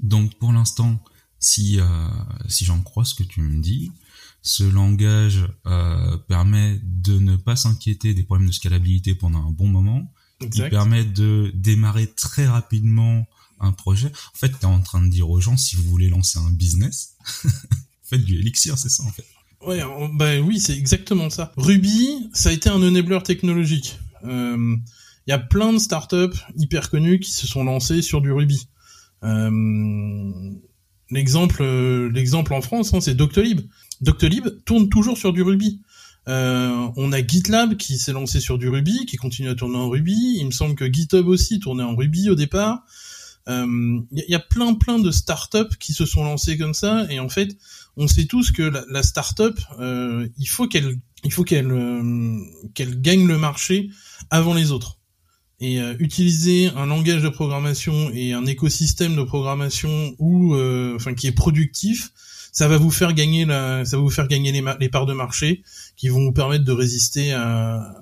Donc 0.00 0.34
pour 0.40 0.52
l'instant, 0.52 0.98
si 1.44 1.78
si 2.48 2.64
j'en 2.64 2.80
crois 2.80 3.04
ce 3.04 3.14
que 3.14 3.22
tu 3.22 3.40
me 3.40 3.60
dis, 3.60 3.90
ce 4.44 4.62
langage 4.62 5.46
euh, 5.66 6.18
permet 6.28 6.78
de 6.84 7.18
ne 7.18 7.34
pas 7.36 7.56
s'inquiéter 7.56 8.12
des 8.12 8.22
problèmes 8.22 8.46
de 8.46 8.52
scalabilité 8.52 9.14
pendant 9.14 9.38
un 9.38 9.50
bon 9.50 9.66
moment. 9.66 10.12
Il 10.42 10.68
permet 10.68 11.04
de 11.04 11.50
démarrer 11.54 12.06
très 12.06 12.46
rapidement 12.46 13.26
un 13.58 13.72
projet. 13.72 14.08
En 14.08 14.38
fait, 14.38 14.50
tu 14.50 14.60
es 14.60 14.64
en 14.66 14.82
train 14.82 15.00
de 15.00 15.08
dire 15.08 15.30
aux 15.30 15.40
gens, 15.40 15.56
si 15.56 15.76
vous 15.76 15.84
voulez 15.84 16.10
lancer 16.10 16.38
un 16.38 16.50
business, 16.50 17.16
faites 18.02 18.22
du 18.22 18.38
Elixir, 18.38 18.76
c'est 18.76 18.90
ça 18.90 19.02
en 19.04 19.12
fait. 19.12 19.24
Ouais, 19.66 19.82
bah 20.12 20.38
oui, 20.40 20.60
c'est 20.60 20.76
exactement 20.76 21.30
ça. 21.30 21.50
Ruby, 21.56 22.28
ça 22.34 22.50
a 22.50 22.52
été 22.52 22.68
un 22.68 22.82
enabler 22.82 23.22
technologique. 23.22 23.98
Il 24.24 24.28
euh, 24.28 24.76
y 25.26 25.32
a 25.32 25.38
plein 25.38 25.72
de 25.72 25.78
startups 25.78 26.38
hyper 26.54 26.90
connues 26.90 27.18
qui 27.18 27.30
se 27.30 27.46
sont 27.46 27.64
lancées 27.64 28.02
sur 28.02 28.20
du 28.20 28.30
Ruby. 28.30 28.68
Euh, 29.22 30.52
l'exemple, 31.14 31.64
l'exemple 32.12 32.52
en 32.52 32.60
France, 32.60 32.92
hein, 32.92 33.00
c'est 33.00 33.14
Doctolib. 33.14 33.62
Doctolib 34.00 34.48
tourne 34.64 34.88
toujours 34.88 35.16
sur 35.16 35.32
du 35.32 35.42
Ruby. 35.42 35.80
Euh, 36.28 36.88
on 36.96 37.12
a 37.12 37.26
GitLab 37.26 37.76
qui 37.76 37.98
s'est 37.98 38.12
lancé 38.12 38.40
sur 38.40 38.58
du 38.58 38.68
Ruby, 38.68 39.06
qui 39.06 39.16
continue 39.16 39.48
à 39.48 39.54
tourner 39.54 39.76
en 39.76 39.88
Ruby. 39.88 40.36
Il 40.38 40.46
me 40.46 40.50
semble 40.50 40.74
que 40.74 40.90
GitHub 40.90 41.26
aussi 41.28 41.60
tournait 41.60 41.82
en 41.82 41.94
Ruby 41.94 42.30
au 42.30 42.34
départ. 42.34 42.84
Il 43.46 43.52
euh, 43.52 44.00
y, 44.10 44.34
a 44.34 44.40
plein 44.40 44.72
plein 44.72 44.98
de 44.98 45.10
startups 45.10 45.76
qui 45.78 45.92
se 45.92 46.06
sont 46.06 46.24
lancées 46.24 46.56
comme 46.56 46.72
ça, 46.72 47.06
et 47.10 47.20
en 47.20 47.28
fait, 47.28 47.58
on 47.98 48.08
sait 48.08 48.24
tous 48.24 48.50
que 48.50 48.62
la, 48.62 48.84
la 48.88 49.02
startup, 49.02 49.58
euh, 49.78 50.26
il 50.38 50.46
faut 50.46 50.66
euh, 50.74 52.38
qu'elle 52.74 53.00
gagne 53.02 53.26
le 53.26 53.36
marché 53.36 53.90
avant 54.30 54.54
les 54.54 54.72
autres. 54.72 54.98
Et 55.60 55.78
utiliser 55.98 56.68
un 56.76 56.86
langage 56.86 57.22
de 57.22 57.28
programmation 57.28 58.10
et 58.12 58.32
un 58.32 58.44
écosystème 58.44 59.16
de 59.16 59.22
programmation 59.22 60.14
ou, 60.18 60.56
enfin, 60.94 61.14
qui 61.14 61.26
est 61.26 61.32
productif, 61.32 62.10
ça 62.52 62.68
va 62.68 62.76
vous 62.76 62.90
faire 62.90 63.14
gagner 63.14 63.44
la, 63.44 63.84
ça 63.84 63.96
va 63.96 64.02
vous 64.02 64.10
faire 64.10 64.28
gagner 64.28 64.52
les, 64.52 64.62
les 64.80 64.88
parts 64.88 65.06
de 65.06 65.14
marché 65.14 65.62
qui 65.96 66.08
vont 66.08 66.24
vous 66.24 66.32
permettre 66.32 66.64
de 66.64 66.72
résister 66.72 67.32
à, 67.32 67.94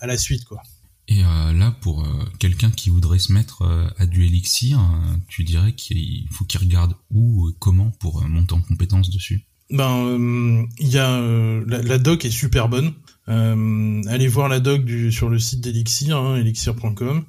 à 0.00 0.06
la 0.06 0.16
suite, 0.16 0.44
quoi. 0.44 0.62
Et 1.10 1.24
euh, 1.24 1.52
là, 1.52 1.74
pour 1.80 2.04
euh, 2.04 2.24
quelqu'un 2.38 2.70
qui 2.70 2.88
voudrait 2.88 3.18
se 3.18 3.32
mettre 3.32 3.62
euh, 3.62 3.88
à 3.98 4.06
du 4.06 4.24
Elixir, 4.24 4.80
tu 5.28 5.42
dirais 5.42 5.72
qu'il 5.72 6.26
faut 6.30 6.44
qu'il 6.44 6.60
regarde 6.60 6.94
où, 7.12 7.50
comment 7.58 7.90
pour 7.98 8.22
monter 8.28 8.54
en 8.54 8.62
compétence 8.62 9.10
dessus? 9.10 9.44
Ben, 9.70 10.66
il 10.78 10.88
y 10.88 10.98
a 10.98 11.20
la, 11.20 11.82
la, 11.82 11.98
doc 11.98 12.24
est 12.24 12.30
super 12.30 12.68
bonne. 12.68 12.92
Allez 13.30 14.28
voir 14.28 14.48
la 14.48 14.60
doc 14.60 14.84
du, 14.84 15.12
sur 15.12 15.28
le 15.28 15.38
site 15.38 15.60
d'Elixir, 15.60 16.16
hein, 16.16 16.36
elixir.com. 16.36 17.24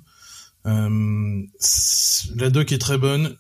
la 0.66 2.50
doc 2.50 2.72
est 2.72 2.78
très 2.80 2.98
bonne. 2.98 3.36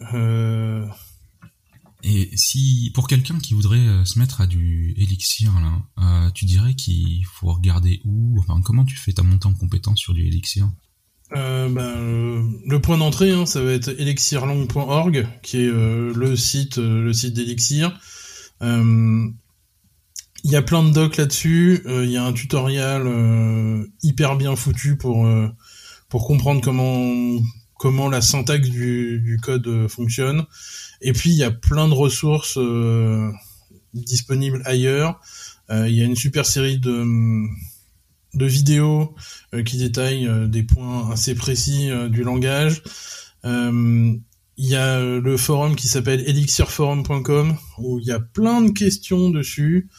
Et 2.03 2.30
si 2.36 2.91
pour 2.94 3.08
quelqu'un 3.08 3.38
qui 3.39 3.53
voudrait 3.53 3.77
euh, 3.77 4.06
se 4.06 4.18
mettre 4.18 4.41
à 4.41 4.48
du 4.48 4.94
élixir, 4.98 5.53
là, 5.60 5.82
euh, 6.00 6.32
tu 6.32 6.46
dirais 6.46 6.74
qu'il 6.74 7.25
faut 7.25 7.53
regarder 7.53 8.01
où? 8.06 8.39
Enfin, 8.39 8.60
comment 8.63 8.86
tu 8.86 8.96
fais 8.96 9.13
ta 9.13 9.24
montée 9.24 9.48
en 9.48 9.53
compétence 9.53 10.00
sur 10.00 10.13
du 10.13 10.25
élixir 10.25 10.70
euh, 11.34 11.70
ben, 11.70 12.60
le 12.65 12.82
point 12.82 12.98
d'entrée, 12.98 13.32
hein, 13.32 13.46
ça 13.46 13.62
va 13.62 13.72
être 13.72 13.88
elixirlong.org, 13.88 15.30
qui 15.41 15.58
est 15.60 15.72
le 15.72 16.36
site, 16.36 16.75
le 16.75 17.13
site 17.13 17.34
d'Elixir. 17.34 17.98
Il 20.44 20.52
y 20.52 20.56
a 20.56 20.62
plein 20.62 20.84
de 20.84 20.92
docs 20.92 21.18
là-dessus. 21.18 21.84
Il 21.86 22.10
y 22.10 22.18
a 22.18 22.24
un 22.24 22.34
tutoriel 22.34 23.04
hyper 24.02 24.38
bien 24.38 24.56
foutu 24.56 24.98
pour 24.98 25.28
pour 26.10 26.26
comprendre 26.28 26.62
comment 26.62 27.40
comment 27.82 28.10
la 28.10 28.22
syntaxe 28.22 28.70
du, 28.70 29.20
du 29.22 29.40
code 29.40 29.88
fonctionne. 29.88 30.46
Et 31.02 31.14
puis 31.14 31.32
il 31.32 31.36
y 31.36 31.44
a 31.44 31.50
plein 31.50 31.88
de 31.88 31.96
ressources 31.96 32.60
euh, 32.60 33.32
disponibles 33.96 34.62
ailleurs. 34.66 35.20
Euh, 35.72 35.90
il 35.90 35.96
y 35.96 36.02
a 36.02 36.06
une 36.06 36.16
super 36.16 36.46
série 36.46 36.78
de, 36.78 37.04
de 38.36 38.46
vidéos 38.46 39.16
euh, 39.56 39.64
qui 39.64 39.78
détaillent 39.78 40.30
des 40.48 40.62
points 40.62 41.10
assez 41.12 41.34
précis 41.34 41.90
du 42.10 42.24
langage. 42.24 42.84
Il 43.44 44.68
y 44.68 44.76
a 44.76 45.00
le 45.00 45.38
forum 45.38 45.76
qui 45.76 45.88
s'appelle 45.88 46.22
elixirforum.com 46.30 47.58
où 47.80 47.98
il 47.98 48.06
y 48.06 48.12
a 48.12 48.20
plein 48.20 48.62
de 48.62 48.70
questions 48.70 49.32
dessus. 49.32 49.90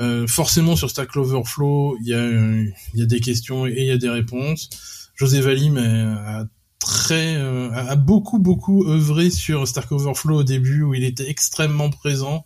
Euh, 0.00 0.26
forcément 0.26 0.74
sur 0.74 0.90
Stack 0.90 1.16
Overflow, 1.16 1.98
il 2.00 2.08
y 2.08 2.98
y 2.98 3.02
a 3.02 3.06
des 3.06 3.20
questions 3.20 3.66
et 3.66 3.74
il 3.76 3.86
y 3.86 3.90
a 3.90 3.98
des 3.98 4.08
réponses. 4.08 4.70
José 5.14 5.40
Valim 5.40 5.76
a 5.76 6.46
très 6.82 7.36
euh, 7.36 7.70
a 7.72 7.96
beaucoup 7.96 8.38
beaucoup 8.38 8.84
œuvré 8.86 9.30
sur 9.30 9.66
Stark 9.68 9.90
Overflow 9.92 10.40
au 10.40 10.42
début 10.42 10.82
où 10.82 10.94
il 10.94 11.04
était 11.04 11.28
extrêmement 11.28 11.90
présent. 11.90 12.44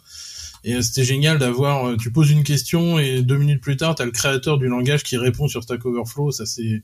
Et 0.64 0.74
euh, 0.74 0.82
c'était 0.82 1.04
génial 1.04 1.38
d'avoir 1.38 1.86
euh, 1.86 1.96
tu 1.96 2.12
poses 2.12 2.30
une 2.30 2.44
question 2.44 2.98
et 2.98 3.22
deux 3.22 3.38
minutes 3.38 3.62
plus 3.62 3.76
tard 3.76 3.94
tu 3.94 4.02
as 4.02 4.04
le 4.04 4.10
créateur 4.10 4.58
du 4.58 4.66
langage 4.66 5.02
qui 5.02 5.16
répond 5.16 5.48
sur 5.48 5.62
Stack 5.62 5.84
Overflow. 5.84 6.32
Ça 6.32 6.44
c'est 6.44 6.82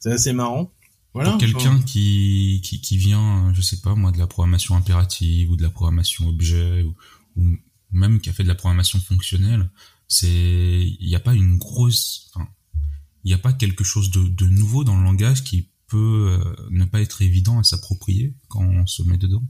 c'est 0.00 0.12
assez 0.12 0.32
marrant. 0.32 0.72
Voilà 1.14 1.36
quelqu'un 1.38 1.78
qui, 1.82 2.60
qui 2.64 2.80
qui 2.80 2.96
vient 2.96 3.52
je 3.52 3.60
sais 3.60 3.80
pas 3.82 3.94
moi 3.94 4.12
de 4.12 4.18
la 4.18 4.26
programmation 4.26 4.76
impérative 4.76 5.50
ou 5.50 5.56
de 5.56 5.62
la 5.62 5.70
programmation 5.70 6.28
objet 6.28 6.82
ou, 6.82 6.94
ou 7.36 7.56
même 7.90 8.20
qui 8.20 8.30
a 8.30 8.32
fait 8.32 8.44
de 8.44 8.48
la 8.48 8.54
programmation 8.54 8.98
fonctionnelle 9.00 9.68
c'est 10.12 10.28
il 10.28 11.06
n'y 11.08 11.14
a 11.14 11.20
pas 11.20 11.34
une 11.34 11.56
grosse 11.56 12.30
enfin, 12.34 12.46
il 13.24 13.28
n'y 13.28 13.34
a 13.34 13.38
pas 13.38 13.52
quelque 13.52 13.82
chose 13.82 14.10
de, 14.10 14.28
de 14.28 14.46
nouveau 14.46 14.84
dans 14.84 14.96
le 14.96 15.04
langage 15.04 15.42
qui 15.42 15.70
peut 15.88 16.38
euh, 16.38 16.54
ne 16.70 16.84
pas 16.84 17.00
être 17.00 17.22
évident 17.22 17.58
à 17.58 17.64
s'approprier 17.64 18.34
quand 18.48 18.62
on 18.62 18.86
se 18.86 19.02
met 19.02 19.16
dedans? 19.16 19.42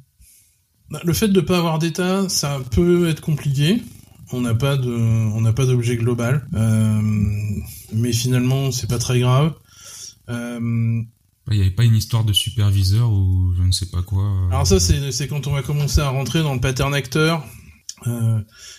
Bah, 0.91 1.01
Le 1.05 1.13
fait 1.13 1.29
de 1.29 1.41
ne 1.41 1.45
pas 1.45 1.59
avoir 1.59 1.79
d'état, 1.79 2.29
ça 2.29 2.61
peut 2.71 3.09
être 3.09 3.21
compliqué. 3.21 3.83
On 4.33 4.41
n'a 4.41 4.55
pas 4.55 4.77
de, 4.77 4.91
on 4.91 5.41
n'a 5.41 5.53
pas 5.53 5.67
d'objet 5.67 5.97
global, 5.97 6.49
euh, 6.55 7.03
mais 7.93 8.13
finalement 8.13 8.71
c'est 8.71 8.89
pas 8.89 8.99
très 8.99 9.19
grave. 9.21 9.55
Euh, 10.29 11.03
il 11.51 11.57
n'y 11.57 11.61
avait 11.61 11.71
pas 11.71 11.85
une 11.85 11.97
histoire 11.97 12.25
de 12.25 12.33
superviseur 12.33 13.13
ou 13.13 13.53
je 13.57 13.63
ne 13.63 13.73
sais 13.73 13.91
pas 13.91 14.03
quoi. 14.03 14.31
Alors 14.51 14.67
ça 14.67 14.79
c'est 14.79 15.27
quand 15.29 15.49
on 15.49 15.53
va 15.53 15.63
commencer 15.63 16.01
à 16.01 16.09
rentrer 16.09 16.43
dans 16.43 16.55
le 16.55 16.61
pattern 16.61 16.95
acteur. 16.95 17.45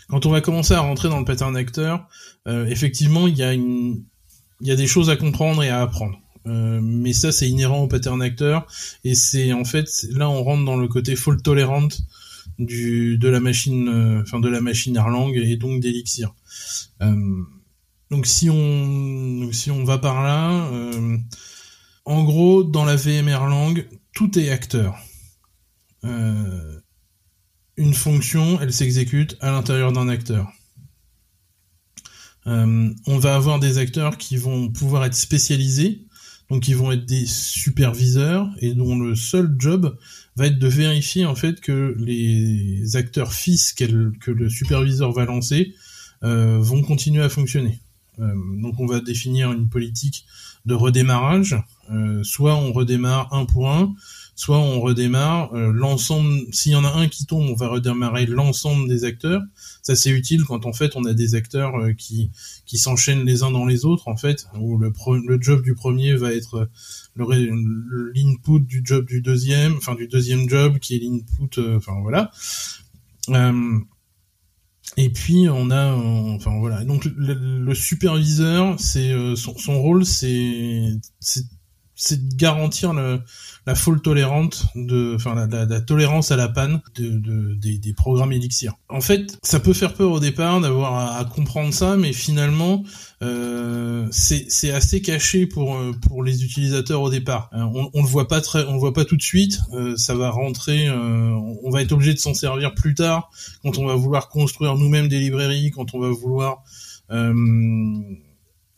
Quand 0.10 0.26
on 0.26 0.30
va 0.30 0.42
commencer 0.42 0.74
à 0.74 0.80
rentrer 0.82 1.10
dans 1.10 1.20
le 1.20 1.26
pattern 1.26 1.56
acteur, 1.56 2.08
effectivement 2.48 3.28
il 3.28 3.38
y 3.38 4.72
a 4.72 4.76
des 4.76 4.88
choses 4.88 5.10
à 5.10 5.16
comprendre 5.16 5.64
et 5.64 5.70
à 5.70 5.82
apprendre. 5.82 6.20
Euh, 6.46 6.82
mais 6.82 7.14
ça 7.14 7.32
c'est 7.32 7.50
inhérent 7.50 7.84
au 7.84 7.88
pattern 7.88 8.22
acteur 8.22 8.68
et 9.06 9.16
c'est 9.16 9.54
en 9.54 9.64
fait 9.64 10.06
là 10.12 10.30
on 10.30 10.44
rentre 10.44 10.66
dans 10.66 10.76
le 10.76 10.90
côté 10.90 11.16
fault 11.16 11.38
tolerant 11.38 11.88
de 12.60 13.28
la 13.30 13.40
machine 13.40 13.88
euh, 13.88 14.22
enfin 14.22 14.42
de 14.42 14.50
la 14.50 14.60
machine 14.60 14.98
Erlang 14.98 15.34
et 15.34 15.56
donc 15.56 15.80
d'Elixir. 15.80 16.36
Euh, 17.02 17.16
donc 18.12 18.28
si 18.28 18.50
on 18.50 19.50
si 19.54 19.72
on 19.72 19.86
va 19.86 20.00
par 20.00 20.22
là 20.22 20.70
en 22.04 22.24
gros 22.26 22.64
dans 22.64 22.84
la 22.84 22.98
VM 22.98 23.30
Erlang 23.30 23.76
tout 24.14 24.38
est 24.38 24.50
acteur. 24.50 24.98
Une 27.78 27.94
fonction, 27.94 28.60
elle 28.62 28.74
s'exécute 28.74 29.38
à 29.42 29.52
l'intérieur 29.52 29.92
d'un 29.92 30.08
acteur. 30.08 30.52
on 32.46 33.18
va 33.20 33.36
avoir 33.36 33.60
des 33.60 33.78
acteurs 33.78 34.18
qui 34.18 34.38
vont 34.38 34.70
pouvoir 34.70 35.06
être 35.06 35.16
spécialisés 35.16 36.06
donc 36.50 36.68
ils 36.68 36.76
vont 36.76 36.92
être 36.92 37.06
des 37.06 37.26
superviseurs 37.26 38.48
et 38.60 38.74
dont 38.74 38.98
le 39.00 39.16
seul 39.16 39.56
job 39.58 39.98
va 40.36 40.48
être 40.48 40.60
de 40.60 40.68
vérifier 40.68 41.26
en 41.26 41.36
fait 41.36 41.62
que 41.62 41.96
les 41.98 42.96
acteurs 42.96 43.34
fils 43.34 43.74
que 43.74 44.32
le 44.32 44.50
superviseur 44.50 45.12
va 45.12 45.26
lancer 45.26 45.74
euh, 46.24 46.60
vont 46.60 46.82
continuer 46.82 47.24
à 47.24 47.30
fonctionner. 47.30 47.80
Euh, 48.20 48.34
donc 48.62 48.80
on 48.80 48.86
va 48.86 49.00
définir 49.00 49.52
une 49.52 49.68
politique 49.68 50.26
de 50.66 50.74
redémarrage. 50.74 51.58
Euh, 51.92 52.24
soit 52.24 52.56
on 52.56 52.72
redémarre 52.72 53.34
un 53.34 53.46
pour 53.46 53.72
un, 53.72 53.94
soit 54.36 54.58
on 54.58 54.82
redémarre 54.82 55.54
euh, 55.54 55.72
l'ensemble. 55.72 56.42
S'il 56.52 56.72
y 56.72 56.76
en 56.76 56.84
a 56.84 56.92
un 56.92 57.08
qui 57.08 57.26
tombe, 57.26 57.50
on 57.50 57.56
va 57.56 57.68
redémarrer 57.68 58.26
l'ensemble 58.26 58.88
des 58.88 59.04
acteurs. 59.04 59.42
Ça 59.82 59.96
c'est 59.96 60.10
utile 60.10 60.44
quand 60.46 60.66
en 60.66 60.74
fait 60.74 60.96
on 60.96 61.06
a 61.06 61.14
des 61.14 61.36
acteurs 61.36 61.76
euh, 61.76 61.94
qui 61.94 62.32
qui 62.66 62.78
s'enchaînent 62.78 63.26
les 63.26 63.44
uns 63.44 63.52
dans 63.52 63.66
les 63.66 63.86
autres 63.86 64.08
en 64.08 64.16
fait, 64.16 64.48
où 64.60 64.78
le, 64.78 64.92
job 65.42 65.62
du 65.62 65.76
premier 65.76 66.16
va 66.16 66.34
être 66.34 66.70
le 67.16 68.12
l'input 68.14 68.60
du 68.62 68.82
job 68.84 69.06
du 69.06 69.22
deuxième, 69.22 69.76
enfin 69.76 69.96
du 69.96 70.08
deuxième 70.08 70.50
job 70.50 70.80
qui 70.80 70.96
est 70.96 71.00
l'input, 71.00 71.60
euh, 71.60 71.78
enfin 71.78 72.00
voilà. 72.02 72.32
Euh, 73.30 73.80
et 74.98 75.10
puis 75.10 75.48
on 75.50 75.72
a, 75.72 75.94
enfin 75.94 76.58
voilà. 76.60 76.84
Donc 76.84 77.06
le, 77.06 77.74
superviseur, 77.74 78.80
c'est 78.80 79.14
son, 79.36 79.82
rôle, 79.82 80.06
c'est 80.06 80.92
c'est 81.96 82.28
de 82.28 82.36
garantir 82.36 82.94
le, 82.94 83.22
la 83.66 83.76
faute 83.76 84.04
tolérante 84.04 84.66
de, 84.76 85.14
enfin 85.16 85.36
la, 85.36 85.66
la, 85.66 85.82
tolérance 85.82 86.32
à 86.32 86.36
la 86.36 86.50
panne 86.50 86.82
de, 86.96 87.10
de 87.10 87.54
des, 87.54 87.78
des, 87.78 87.94
programmes 87.94 88.34
Elixir. 88.34 88.74
En 88.90 89.00
fait, 89.00 89.38
ça 89.44 89.60
peut 89.60 89.74
faire 89.74 89.94
peur 89.94 90.12
au 90.12 90.20
départ 90.20 90.60
d'avoir 90.60 91.18
à, 91.18 91.24
comprendre 91.26 91.74
ça, 91.74 91.96
mais 91.96 92.12
finalement, 92.12 92.84
euh, 93.22 94.08
c'est 94.12 94.72
assez 94.72 95.02
caché 95.02 95.46
pour 95.46 95.76
euh, 95.76 95.94
pour 96.08 96.24
les 96.24 96.44
utilisateurs 96.44 97.02
au 97.02 97.10
départ. 97.10 97.50
Euh, 97.54 97.62
on, 97.62 97.90
on 97.94 98.02
le 98.02 98.08
voit 98.08 98.28
pas 98.28 98.42
très, 98.42 98.66
on 98.66 98.74
le 98.74 98.80
voit 98.80 98.94
pas 98.94 99.06
tout 99.06 99.18
de 99.18 99.22
suite. 99.22 99.60
Euh, 99.74 99.96
ça 99.96 100.16
va 100.16 100.30
rentrer, 100.30 100.90
on 100.90 101.70
va 101.70 101.82
être 101.82 101.92
obligé 101.92 102.14
de 102.14 102.20
s'en 102.20 102.34
servir 102.34 102.74
plus 102.74 102.96
tard 102.96 103.30
quand 103.62 103.78
on 103.78 103.86
va 103.86 103.96
vouloir 103.96 104.30
construire 104.30 104.76
nous-mêmes 104.76 105.08
des 105.08 105.20
librairies, 105.20 105.72
quand 105.72 105.94
on 105.94 106.00
va 106.00 106.10
vouloir 106.10 106.64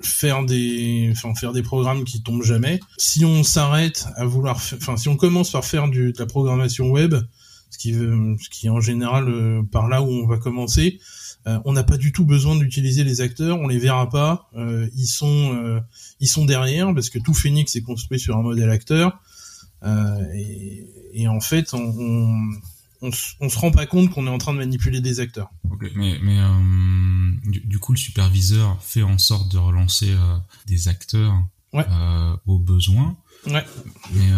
faire 0.06 0.46
des 0.46 1.10
enfin 1.12 1.34
faire 1.36 1.52
des 1.54 1.64
programmes 1.64 2.04
qui 2.04 2.22
tombent 2.22 2.44
jamais. 2.44 2.80
Si 2.98 3.26
on 3.26 3.44
s'arrête 3.44 4.08
à 4.16 4.26
vouloir 4.26 4.56
enfin 4.56 4.98
si 4.98 5.10
on 5.10 5.18
commence 5.18 5.52
par 5.52 5.66
faire 5.66 5.88
du, 5.88 6.12
de 6.12 6.20
la 6.20 6.26
programmation 6.26 6.90
web 6.90 7.16
ce 7.70 7.78
qui 7.78 7.94
ce 7.94 8.50
qui 8.50 8.68
est 8.68 8.70
en 8.70 8.80
général 8.80 9.28
euh, 9.28 9.62
par 9.64 9.88
là 9.88 10.02
où 10.02 10.08
on 10.08 10.28
va 10.28 10.38
commencer 10.38 11.00
euh, 11.48 11.60
on 11.66 11.74
n'a 11.74 11.84
pas 11.84 11.98
du 11.98 12.12
tout 12.12 12.26
besoin 12.26 12.56
d'utiliser 12.56 13.04
les 13.04 13.22
acteurs 13.22 13.60
on 13.60 13.68
les 13.68 13.78
verra 13.78 14.10
pas 14.10 14.50
euh, 14.56 14.88
ils 14.96 15.08
sont 15.08 15.82
ils 16.20 16.28
sont 16.28 16.46
derrière 16.46 16.94
parce 16.94 17.10
que 17.10 17.20
tout 17.20 17.34
Phoenix 17.34 17.76
est 17.76 17.82
construit 17.82 18.20
sur 18.20 18.38
un 18.38 18.42
modèle 18.42 18.70
acteur 18.70 19.20
et, 19.84 21.28
en 21.28 21.40
fait 21.40 21.74
on 21.74 22.50
on, 23.06 23.12
on, 23.46 23.50
se 23.50 23.58
rend 23.58 23.72
pas 23.72 23.86
compte 23.86 24.10
qu'on 24.10 24.28
est 24.28 24.30
en 24.30 24.38
train 24.38 24.54
de 24.54 24.60
manipuler 24.60 25.02
des 25.02 25.20
acteurs. 25.20 25.50
mais 25.96 26.18
mais 26.22 26.40
euh, 26.40 27.32
du, 27.46 27.80
coup, 27.80 27.94
le 27.94 27.98
superviseur 27.98 28.82
fait 28.84 29.04
en 29.04 29.18
sorte 29.18 29.52
de 29.52 29.58
relancer 29.58 30.12
euh, 30.12 30.38
des 30.68 30.88
acteurs 30.88 31.36
euh, 31.76 32.38
au 32.46 32.60
besoin. 32.60 33.18
Ouais. 33.48 33.64
Mais 34.14 34.32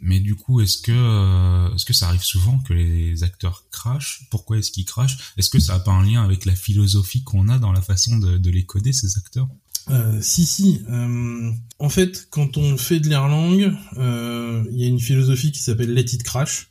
mais 0.00 0.20
du 0.20 0.34
coup, 0.34 0.60
est-ce 0.60 0.78
que 0.78 1.74
est-ce 1.74 1.84
que 1.84 1.92
ça 1.92 2.08
arrive 2.08 2.22
souvent 2.22 2.58
que 2.60 2.72
les 2.72 3.22
acteurs 3.24 3.64
crachent? 3.70 4.22
Pourquoi 4.30 4.58
est-ce 4.58 4.70
qu'ils 4.70 4.86
crachent? 4.86 5.34
Est-ce 5.36 5.50
que 5.50 5.58
ça 5.58 5.74
a 5.74 5.80
pas 5.80 5.92
un 5.92 6.04
lien 6.04 6.24
avec 6.24 6.46
la 6.46 6.54
philosophie 6.54 7.22
qu'on 7.24 7.48
a 7.48 7.58
dans 7.58 7.72
la 7.72 7.82
façon 7.82 8.16
de, 8.16 8.38
de 8.38 8.50
les 8.50 8.64
coder 8.64 8.94
ces 8.94 9.18
acteurs? 9.18 9.48
Euh, 9.90 10.18
si 10.20 10.46
si. 10.46 10.82
Euh, 10.88 11.52
en 11.78 11.88
fait, 11.88 12.28
quand 12.30 12.56
on 12.56 12.76
fait 12.76 13.00
de 13.00 13.08
l'Erlang, 13.08 13.76
il 13.96 14.80
y 14.80 14.84
a 14.84 14.88
une 14.88 15.00
philosophie 15.00 15.52
qui 15.52 15.60
s'appelle 15.60 15.92
Let 15.92 16.12
It 16.12 16.22
Crash. 16.22 16.69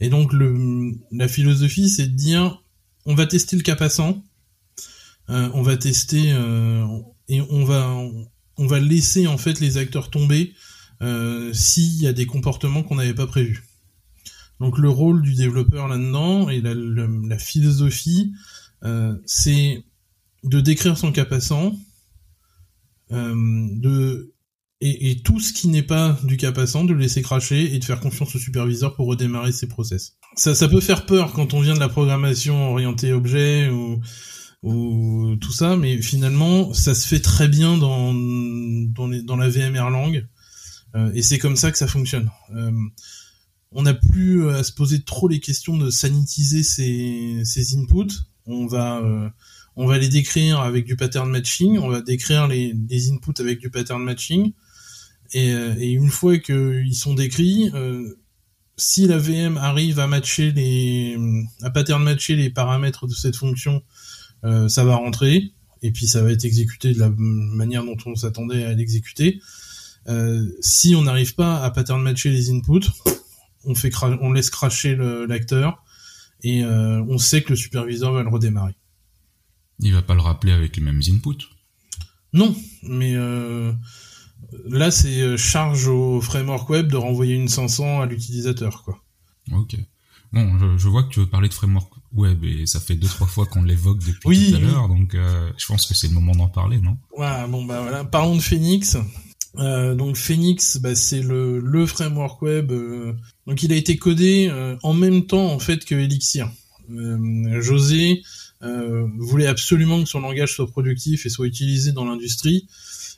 Et 0.00 0.10
donc 0.10 0.32
la 1.12 1.28
philosophie, 1.28 1.88
c'est 1.88 2.06
de 2.06 2.16
dire, 2.16 2.62
on 3.04 3.14
va 3.14 3.26
tester 3.26 3.56
le 3.56 3.62
cas 3.62 3.76
passant, 3.76 4.22
euh, 5.30 5.50
on 5.54 5.62
va 5.62 5.76
tester 5.76 6.32
euh, 6.32 6.86
et 7.28 7.40
on 7.40 7.64
va 7.64 7.94
on 8.56 8.66
va 8.66 8.80
laisser 8.80 9.26
en 9.26 9.38
fait 9.38 9.60
les 9.60 9.76
acteurs 9.76 10.10
tomber 10.10 10.54
euh, 11.02 11.52
s'il 11.52 12.00
y 12.00 12.06
a 12.06 12.12
des 12.12 12.26
comportements 12.26 12.82
qu'on 12.82 12.96
n'avait 12.96 13.14
pas 13.14 13.26
prévus. 13.26 13.64
Donc 14.58 14.78
le 14.78 14.88
rôle 14.88 15.22
du 15.22 15.34
développeur 15.34 15.86
là-dedans 15.86 16.48
et 16.48 16.60
la, 16.60 16.74
la, 16.74 17.38
philosophie, 17.38 18.32
euh, 18.82 19.16
c'est 19.24 19.84
de 20.42 20.60
décrire 20.60 20.98
son 20.98 21.12
cas 21.12 21.24
passant, 21.24 21.76
de 23.10 24.32
et, 24.80 25.10
et, 25.10 25.22
tout 25.22 25.40
ce 25.40 25.52
qui 25.52 25.68
n'est 25.68 25.82
pas 25.82 26.18
du 26.22 26.36
cas 26.36 26.52
passant, 26.52 26.84
de 26.84 26.92
le 26.92 27.00
laisser 27.00 27.22
cracher 27.22 27.74
et 27.74 27.78
de 27.78 27.84
faire 27.84 28.00
confiance 28.00 28.34
au 28.36 28.38
superviseur 28.38 28.94
pour 28.94 29.06
redémarrer 29.08 29.50
ses 29.50 29.66
process. 29.66 30.16
Ça, 30.36 30.54
ça 30.54 30.68
peut 30.68 30.80
faire 30.80 31.04
peur 31.04 31.32
quand 31.32 31.52
on 31.54 31.60
vient 31.60 31.74
de 31.74 31.80
la 31.80 31.88
programmation 31.88 32.70
orientée 32.70 33.12
objet 33.12 33.68
ou, 33.70 34.00
ou 34.62 35.36
tout 35.36 35.52
ça, 35.52 35.76
mais 35.76 36.00
finalement, 36.00 36.72
ça 36.74 36.94
se 36.94 37.08
fait 37.08 37.20
très 37.20 37.48
bien 37.48 37.76
dans, 37.76 38.14
dans, 38.14 39.08
les, 39.08 39.22
dans 39.22 39.36
la 39.36 39.48
VMR 39.48 39.90
langue, 39.90 40.26
euh, 40.94 41.10
et 41.12 41.22
c'est 41.22 41.38
comme 41.38 41.56
ça 41.56 41.72
que 41.72 41.78
ça 41.78 41.88
fonctionne. 41.88 42.30
Euh, 42.54 42.70
on 43.72 43.82
n'a 43.82 43.94
plus 43.94 44.48
à 44.48 44.62
se 44.62 44.72
poser 44.72 45.02
trop 45.02 45.28
les 45.28 45.40
questions 45.40 45.76
de 45.76 45.90
sanitiser 45.90 46.62
ces, 46.62 47.42
ces 47.44 47.76
inputs. 47.76 48.14
On 48.46 48.66
va 48.66 48.98
euh, 48.98 49.28
on 49.76 49.86
va 49.86 49.98
les 49.98 50.08
décrire 50.08 50.60
avec 50.60 50.86
du 50.86 50.96
pattern 50.96 51.28
matching, 51.28 51.78
on 51.78 51.88
va 51.88 52.00
décrire 52.00 52.48
les, 52.48 52.74
les 52.88 53.10
inputs 53.12 53.40
avec 53.40 53.60
du 53.60 53.70
pattern 53.70 54.02
matching. 54.02 54.52
Et, 55.32 55.52
euh, 55.52 55.74
et 55.78 55.90
une 55.92 56.10
fois 56.10 56.38
qu'ils 56.38 56.94
sont 56.94 57.14
décrits, 57.14 57.70
euh, 57.74 58.18
si 58.76 59.06
la 59.06 59.18
VM 59.18 59.56
arrive 59.56 59.98
à 59.98 60.06
matcher 60.06 60.52
les, 60.52 61.16
à 61.62 61.70
pattern 61.70 62.02
matcher 62.02 62.36
les 62.36 62.50
paramètres 62.50 63.06
de 63.06 63.14
cette 63.14 63.36
fonction, 63.36 63.82
euh, 64.44 64.68
ça 64.68 64.84
va 64.84 64.96
rentrer 64.96 65.52
et 65.82 65.90
puis 65.90 66.06
ça 66.06 66.22
va 66.22 66.32
être 66.32 66.44
exécuté 66.44 66.92
de 66.92 66.98
la 66.98 67.10
manière 67.10 67.84
dont 67.84 67.96
on 68.06 68.14
s'attendait 68.14 68.64
à 68.64 68.72
l'exécuter. 68.72 69.40
Euh, 70.08 70.48
si 70.60 70.94
on 70.94 71.02
n'arrive 71.02 71.34
pas 71.34 71.62
à 71.62 71.70
pattern 71.70 72.00
matcher 72.02 72.30
les 72.30 72.50
inputs, 72.50 72.88
on 73.64 73.74
fait 73.74 73.92
on 74.20 74.32
laisse 74.32 74.50
cracher 74.50 74.96
l'acteur 75.28 75.84
et 76.42 76.64
euh, 76.64 77.02
on 77.08 77.18
sait 77.18 77.42
que 77.42 77.50
le 77.50 77.56
superviseur 77.56 78.12
va 78.12 78.22
le 78.22 78.28
redémarrer. 78.28 78.74
Il 79.80 79.92
va 79.92 80.02
pas 80.02 80.14
le 80.14 80.20
rappeler 80.20 80.52
avec 80.52 80.76
les 80.76 80.82
mêmes 80.82 81.02
inputs? 81.08 81.46
Non, 82.32 82.54
mais 82.82 83.14
euh, 83.16 83.72
Là, 84.66 84.90
c'est 84.90 85.20
euh, 85.20 85.36
charge 85.36 85.88
au 85.88 86.20
framework 86.20 86.68
web 86.70 86.90
de 86.90 86.96
renvoyer 86.96 87.34
une 87.34 87.48
500 87.48 88.00
à 88.00 88.06
l'utilisateur, 88.06 88.82
quoi. 88.82 88.98
Ok. 89.52 89.76
Bon, 90.32 90.76
je, 90.76 90.88
vois 90.88 91.04
que 91.04 91.08
tu 91.08 91.20
veux 91.20 91.26
parler 91.26 91.48
de 91.48 91.54
framework 91.54 91.90
web 92.12 92.44
et 92.44 92.66
ça 92.66 92.80
fait 92.80 92.94
deux 92.94 93.08
trois 93.08 93.26
fois 93.26 93.46
qu'on 93.46 93.62
l'évoque 93.62 93.98
depuis 93.98 94.50
tout 94.50 94.56
à 94.56 94.60
l'heure, 94.60 94.88
donc 94.88 95.14
euh, 95.14 95.50
je 95.56 95.64
pense 95.66 95.86
que 95.86 95.94
c'est 95.94 96.08
le 96.08 96.12
moment 96.12 96.32
d'en 96.32 96.48
parler, 96.48 96.78
non? 96.78 96.98
Ouais, 97.16 97.48
bon 97.48 97.64
bah 97.64 97.80
voilà. 97.80 98.04
Parlons 98.04 98.36
de 98.36 98.42
Phoenix. 98.42 98.98
Euh, 99.56 99.94
donc 99.94 100.16
Phoenix, 100.16 100.76
bah, 100.76 100.94
c'est 100.94 101.22
le, 101.22 101.60
le 101.60 101.86
framework 101.86 102.42
web. 102.42 102.70
donc 103.46 103.62
il 103.62 103.72
a 103.72 103.76
été 103.76 103.96
codé 103.96 104.52
en 104.82 104.92
même 104.92 105.24
temps 105.24 105.50
en 105.50 105.58
fait 105.58 105.86
que 105.86 105.94
Elixir. 105.94 106.50
José 107.60 108.22
voulait 108.60 109.46
absolument 109.46 110.02
que 110.02 110.08
son 110.10 110.20
langage 110.20 110.54
soit 110.54 110.66
productif 110.66 111.24
et 111.24 111.30
soit 111.30 111.46
utilisé 111.46 111.92
dans 111.92 112.04
l'industrie. 112.04 112.68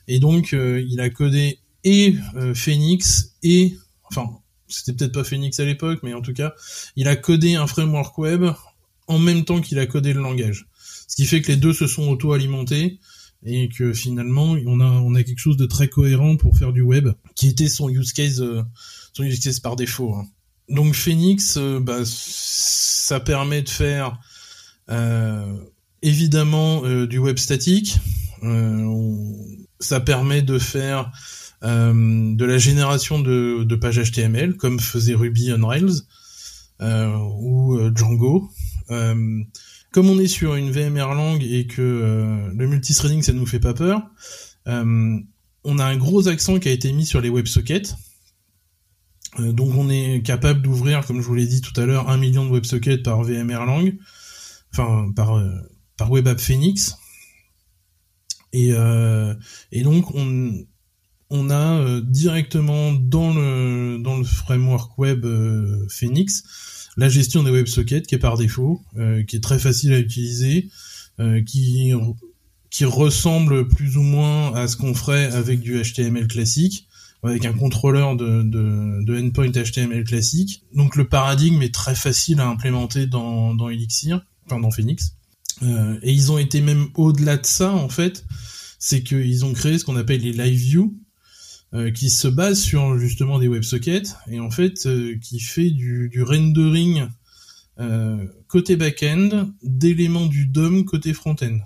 Et 0.08 0.18
donc, 0.18 0.52
euh, 0.52 0.84
il 0.88 1.00
a 1.00 1.10
codé 1.10 1.58
et 1.84 2.16
euh, 2.36 2.54
Phoenix 2.54 3.32
et, 3.42 3.76
enfin, 4.04 4.28
c'était 4.68 4.92
peut-être 4.92 5.12
pas 5.12 5.24
Phoenix 5.24 5.58
à 5.60 5.64
l'époque, 5.64 6.00
mais 6.02 6.14
en 6.14 6.20
tout 6.20 6.32
cas, 6.32 6.52
il 6.96 7.08
a 7.08 7.16
codé 7.16 7.54
un 7.54 7.66
framework 7.66 8.16
web 8.18 8.44
en 9.06 9.18
même 9.18 9.44
temps 9.44 9.60
qu'il 9.60 9.78
a 9.78 9.86
codé 9.86 10.12
le 10.12 10.20
langage. 10.20 10.66
Ce 11.08 11.16
qui 11.16 11.26
fait 11.26 11.42
que 11.42 11.48
les 11.48 11.56
deux 11.56 11.72
se 11.72 11.86
sont 11.86 12.08
auto-alimentés 12.08 13.00
et 13.44 13.68
que 13.68 13.92
finalement, 13.92 14.56
on 14.66 15.14
a, 15.14 15.24
quelque 15.24 15.38
chose 15.38 15.56
de 15.56 15.66
très 15.66 15.88
cohérent 15.88 16.36
pour 16.36 16.56
faire 16.56 16.72
du 16.72 16.82
web, 16.82 17.08
qui 17.34 17.48
était 17.48 17.68
son 17.68 17.88
use 17.88 18.12
case, 18.12 18.42
euh, 18.42 18.62
use 19.18 19.40
case 19.40 19.60
par 19.60 19.76
défaut. 19.76 20.14
Hein. 20.14 20.26
Donc 20.68 20.94
Phoenix, 20.94 21.58
bah, 21.58 22.02
ça 22.04 23.18
permet 23.18 23.62
de 23.62 23.68
faire 23.68 24.20
évidemment 26.02 26.82
du 27.06 27.18
web 27.18 27.38
statique. 27.38 27.96
Ça 29.80 30.00
permet 30.00 30.42
de 30.42 30.58
faire 30.58 31.10
euh, 31.62 32.34
de 32.34 32.44
la 32.44 32.56
génération 32.56 33.20
de, 33.20 33.74
pages 33.76 34.00
HTML 34.00 34.56
comme 34.56 34.80
faisait 34.80 35.14
Ruby 35.14 35.52
on 35.52 35.66
Rails 35.66 36.02
euh, 36.80 37.14
ou 37.40 37.76
euh, 37.76 37.92
Django. 37.94 38.50
Comme 38.88 40.08
on 40.08 40.20
est 40.20 40.28
sur 40.28 40.54
une 40.54 40.70
VMR 40.70 41.14
langue 41.14 41.42
et 41.42 41.66
que 41.66 42.52
le 42.54 42.66
multithreading 42.66 43.22
ça 43.22 43.32
nous 43.32 43.46
fait 43.46 43.58
pas 43.58 43.74
peur, 43.74 44.02
on 44.66 45.78
a 45.78 45.84
un 45.84 45.96
gros 45.96 46.28
accent 46.28 46.58
qui 46.58 46.68
a 46.68 46.72
été 46.72 46.92
mis 46.92 47.04
sur 47.04 47.20
les 47.20 47.28
WebSockets. 47.28 47.94
donc 49.38 49.74
on 49.76 49.90
est 49.90 50.22
capable 50.24 50.62
d'ouvrir, 50.62 51.04
comme 51.06 51.20
je 51.20 51.26
vous 51.26 51.34
l'ai 51.34 51.46
dit 51.46 51.60
tout 51.60 51.78
à 51.80 51.86
l'heure, 51.86 52.08
un 52.08 52.18
million 52.18 52.46
de 52.46 52.50
WebSockets 52.50 53.02
par 53.02 53.22
VMR 53.24 53.64
langue, 53.66 53.96
enfin 54.72 55.10
par 55.14 55.42
par 55.96 56.10
Web 56.10 56.28
App 56.28 56.40
Phoenix. 56.40 56.96
Et, 58.52 58.72
euh, 58.72 59.34
et 59.72 59.82
donc 59.82 60.14
on, 60.14 60.52
on 61.30 61.50
a 61.50 61.78
euh, 61.78 62.00
directement 62.00 62.92
dans 62.92 63.32
le 63.32 63.98
dans 64.02 64.16
le 64.16 64.24
framework 64.24 64.98
web 64.98 65.24
euh, 65.24 65.86
Phoenix 65.88 66.42
la 66.96 67.08
gestion 67.08 67.44
des 67.44 67.50
WebSockets 67.50 68.02
qui 68.02 68.16
est 68.16 68.18
par 68.18 68.36
défaut, 68.36 68.82
qui 69.28 69.36
est 69.36 69.42
très 69.42 69.60
facile 69.60 69.92
à 69.92 69.98
utiliser, 70.00 70.68
qui 71.46 71.94
qui 72.68 72.84
ressemble 72.84 73.68
plus 73.68 73.96
ou 73.96 74.02
moins 74.02 74.52
à 74.54 74.66
ce 74.66 74.76
qu'on 74.76 74.92
ferait 74.92 75.26
avec 75.32 75.60
du 75.60 75.80
HTML 75.80 76.26
classique, 76.26 76.88
avec 77.22 77.44
un 77.46 77.52
contrôleur 77.52 78.16
de, 78.16 78.42
de, 78.42 79.04
de, 79.04 79.18
endpoint 79.18 79.50
HTML 79.50 80.04
classique. 80.04 80.64
Donc 80.74 80.96
le 80.96 81.06
paradigme 81.06 81.62
est 81.62 81.72
très 81.72 81.94
facile 81.94 82.40
à 82.40 82.48
implémenter 82.48 83.06
dans, 83.06 83.54
dans 83.54 83.68
Elixir, 83.68 84.26
enfin 84.46 84.60
dans 84.60 84.70
Phoenix. 84.70 85.14
Euh, 85.62 85.98
et 86.02 86.12
ils 86.12 86.32
ont 86.32 86.38
été 86.38 86.60
même 86.60 86.88
au-delà 86.94 87.36
de 87.36 87.46
ça, 87.46 87.72
en 87.72 87.88
fait, 87.88 88.24
c'est 88.78 89.02
qu'ils 89.02 89.44
ont 89.44 89.52
créé 89.52 89.78
ce 89.78 89.84
qu'on 89.84 89.96
appelle 89.96 90.22
les 90.22 90.32
live 90.32 90.58
views. 90.58 90.96
qui 91.94 92.10
se 92.10 92.26
base 92.26 92.58
sur 92.58 92.98
justement 92.98 93.38
des 93.38 93.46
WebSockets 93.46 94.16
et 94.28 94.40
en 94.40 94.50
fait 94.50 94.88
qui 95.22 95.38
fait 95.38 95.70
du, 95.70 96.10
rendering 96.20 97.06
côté 98.48 98.74
back-end 98.74 99.52
d'éléments 99.62 100.26
du 100.26 100.46
DOM 100.46 100.84
côté 100.84 101.12
front-end. 101.12 101.58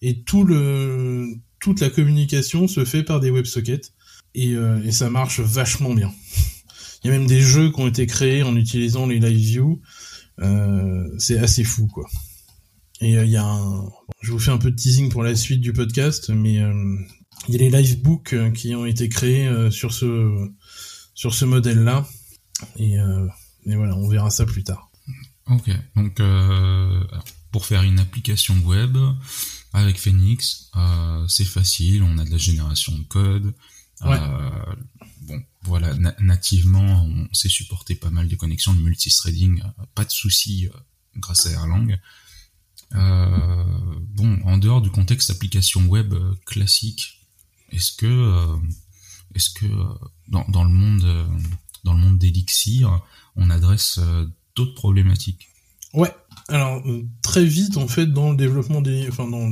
Et 0.00 0.22
tout 0.22 0.42
le 0.44 1.26
toute 1.60 1.80
la 1.80 1.90
communication 1.90 2.66
se 2.66 2.86
fait 2.86 3.02
par 3.02 3.20
des 3.20 3.30
WebSockets 3.30 3.92
et, 4.36 4.56
ça 4.90 5.10
marche 5.10 5.40
vachement 5.40 5.94
bien. 5.94 6.12
Il 7.04 7.10
y 7.10 7.14
a 7.14 7.18
même 7.18 7.26
des 7.26 7.40
jeux 7.40 7.70
qui 7.70 7.80
ont 7.80 7.88
été 7.88 8.06
créés 8.06 8.42
en 8.42 8.56
utilisant 8.56 9.06
les 9.06 9.18
live 9.18 9.38
view. 9.38 9.80
Euh, 10.40 11.08
c'est 11.18 11.38
assez 11.38 11.64
fou, 11.64 11.86
quoi. 11.86 12.08
Et 13.00 13.16
euh, 13.16 13.24
il 13.24 13.30
y 13.30 13.36
a 13.36 13.44
un... 13.44 13.88
Je 14.20 14.32
vous 14.32 14.38
fais 14.38 14.50
un 14.50 14.58
peu 14.58 14.70
de 14.70 14.76
teasing 14.76 15.10
pour 15.10 15.22
la 15.22 15.34
suite 15.34 15.60
du 15.60 15.72
podcast, 15.72 16.30
mais 16.30 16.60
euh, 16.60 16.96
il 17.48 17.54
y 17.54 17.56
a 17.56 17.58
les 17.58 17.70
live 17.70 18.02
books 18.02 18.34
qui 18.54 18.74
ont 18.74 18.86
été 18.86 19.08
créés 19.08 19.70
sur 19.70 19.92
ce 19.92 20.50
sur 21.14 21.34
ce 21.34 21.44
modèle-là. 21.44 22.06
Et, 22.76 22.94
et, 22.94 23.76
voilà, 23.76 23.96
on 23.96 24.08
verra 24.08 24.30
ça 24.30 24.44
plus 24.46 24.64
tard. 24.64 24.90
Ok, 25.48 25.70
donc 25.94 26.20
pour 27.52 27.66
faire 27.66 27.82
une 27.82 27.98
application 27.98 28.58
web 28.64 28.96
avec 29.72 29.98
Phoenix, 29.98 30.70
c'est 31.28 31.44
facile, 31.44 32.02
on 32.02 32.18
a 32.18 32.24
de 32.24 32.30
la 32.30 32.38
génération 32.38 32.96
de 32.96 33.04
code. 33.04 33.54
Ouais. 34.02 34.18
bon, 35.22 35.42
voilà, 35.66 35.94
nativement, 36.20 37.04
on 37.04 37.28
sait 37.34 37.48
supporter 37.48 37.96
pas 37.96 38.10
mal 38.10 38.28
de 38.28 38.36
connexions, 38.36 38.72
de 38.72 38.80
multithreading, 38.80 39.60
euh, 39.62 39.84
pas 39.94 40.04
de 40.04 40.10
soucis 40.10 40.68
euh, 40.72 40.78
grâce 41.16 41.46
à 41.46 41.52
Erlang. 41.52 41.88
Euh, 42.94 43.64
bon, 44.14 44.38
en 44.44 44.58
dehors 44.58 44.80
du 44.80 44.90
contexte 44.90 45.30
application 45.30 45.86
web 45.86 46.14
classique, 46.44 47.26
est-ce 47.72 47.92
que, 47.92 48.56
est-ce 49.34 49.50
que 49.50 49.66
dans, 50.28 50.64
le 50.64 50.70
monde, 50.70 51.04
dans 51.84 51.94
le 51.94 51.98
monde 51.98 52.18
d'Elixir, 52.18 53.02
on 53.34 53.50
adresse 53.50 54.00
d'autres 54.54 54.74
problématiques? 54.74 55.48
Ouais. 55.92 56.14
Alors 56.48 56.82
très 57.22 57.44
vite, 57.44 57.76
en 57.76 57.88
fait, 57.88 58.06
dans 58.06 58.30
le 58.30 58.36
développement 58.36 58.80
des, 58.80 59.08
enfin 59.08 59.28
dans 59.28 59.50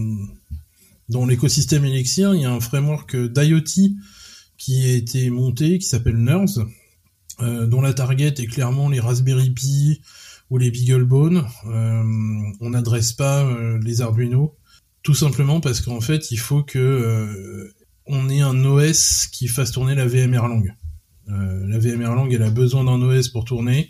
dans 1.08 1.26
l'écosystème 1.26 1.84
Elixir, 1.84 2.34
il 2.34 2.42
y 2.42 2.44
a 2.44 2.52
un 2.52 2.60
framework 2.60 3.16
d'IoT 3.16 3.94
qui 4.56 4.84
a 4.84 4.92
été 4.92 5.30
monté, 5.30 5.78
qui 5.78 5.86
s'appelle 5.86 6.16
Nerds, 6.16 6.66
euh, 7.40 7.66
dont 7.66 7.80
la 7.80 7.92
target 7.92 8.34
est 8.38 8.46
clairement 8.46 8.88
les 8.88 9.00
Raspberry 9.00 9.50
Pi 9.50 10.00
ou 10.54 10.58
les 10.58 10.70
BeagleBone. 10.70 11.44
Euh, 11.66 12.52
on 12.60 12.70
n'adresse 12.70 13.12
pas 13.12 13.44
euh, 13.44 13.76
les 13.82 14.02
Arduino, 14.02 14.54
tout 15.02 15.12
simplement 15.14 15.60
parce 15.60 15.80
qu'en 15.80 16.00
fait, 16.00 16.30
il 16.30 16.36
faut 16.36 16.62
que 16.62 16.78
euh, 16.78 17.74
on 18.06 18.28
ait 18.28 18.40
un 18.40 18.64
OS 18.64 19.26
qui 19.26 19.48
fasse 19.48 19.72
tourner 19.72 19.96
la 19.96 20.06
VM 20.06 20.32
Erlang. 20.32 20.72
la 21.26 21.78
VM 21.78 22.02
Erlang, 22.02 22.30
elle 22.30 22.44
a 22.44 22.50
besoin 22.50 22.84
d'un 22.84 23.02
OS 23.02 23.30
pour 23.30 23.44
tourner, 23.44 23.88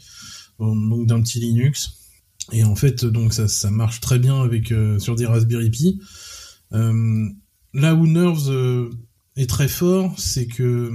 donc 0.58 1.06
d'un 1.06 1.20
petit 1.20 1.38
Linux. 1.38 1.98
Et 2.50 2.64
en 2.64 2.76
fait, 2.76 3.04
donc 3.04 3.34
ça, 3.34 3.46
ça 3.46 3.70
marche 3.70 4.00
très 4.00 4.18
bien 4.18 4.40
avec 4.40 4.72
sur 4.98 5.16
des 5.16 5.26
Raspberry 5.26 5.68
Pi. 5.68 6.00
là 6.70 7.94
où 7.94 8.06
Nerves 8.06 8.90
est 9.36 9.50
très 9.50 9.68
fort, 9.68 10.18
c'est 10.18 10.46
que 10.46 10.92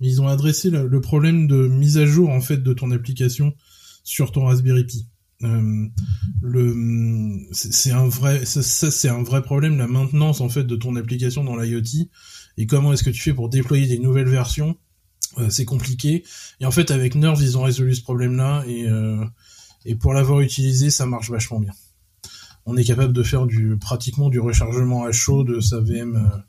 ils 0.00 0.20
ont 0.20 0.28
adressé 0.28 0.68
le, 0.68 1.00
problème 1.00 1.46
de 1.46 1.68
mise 1.68 1.96
à 1.96 2.04
jour 2.04 2.28
en 2.28 2.42
fait 2.42 2.62
de 2.62 2.74
ton 2.74 2.90
application 2.90 3.54
sur 4.06 4.30
ton 4.30 4.44
Raspberry 4.44 4.84
Pi. 4.84 5.08
Euh, 5.42 5.86
c'est 7.52 7.90
un 7.90 8.06
vrai 8.08 9.42
problème 9.42 9.76
la 9.76 9.86
maintenance 9.86 10.40
en 10.40 10.48
fait 10.48 10.64
de 10.64 10.76
ton 10.76 10.96
application 10.96 11.44
dans 11.44 11.56
l'IoT. 11.56 12.08
Et 12.56 12.66
comment 12.66 12.92
est-ce 12.94 13.04
que 13.04 13.10
tu 13.10 13.20
fais 13.20 13.34
pour 13.34 13.50
déployer 13.50 13.86
des 13.86 13.98
nouvelles 13.98 14.28
versions? 14.28 14.76
Euh, 15.38 15.50
c'est 15.50 15.66
compliqué. 15.66 16.24
Et 16.60 16.66
en 16.66 16.70
fait 16.70 16.90
avec 16.90 17.16
Nerve 17.16 17.42
ils 17.42 17.58
ont 17.58 17.64
résolu 17.64 17.94
ce 17.96 18.02
problème 18.02 18.36
là 18.36 18.64
et 18.66 18.88
euh, 18.88 19.22
et 19.84 19.96
pour 19.96 20.14
l'avoir 20.14 20.40
utilisé 20.40 20.88
ça 20.88 21.04
marche 21.04 21.28
vachement 21.28 21.58
bien. 21.58 21.72
On 22.64 22.76
est 22.76 22.84
capable 22.84 23.12
de 23.12 23.22
faire 23.24 23.46
du 23.46 23.76
pratiquement 23.76 24.30
du 24.30 24.38
rechargement 24.38 25.04
à 25.04 25.12
chaud 25.12 25.42
de 25.42 25.60
sa 25.60 25.80
VM 25.80 26.42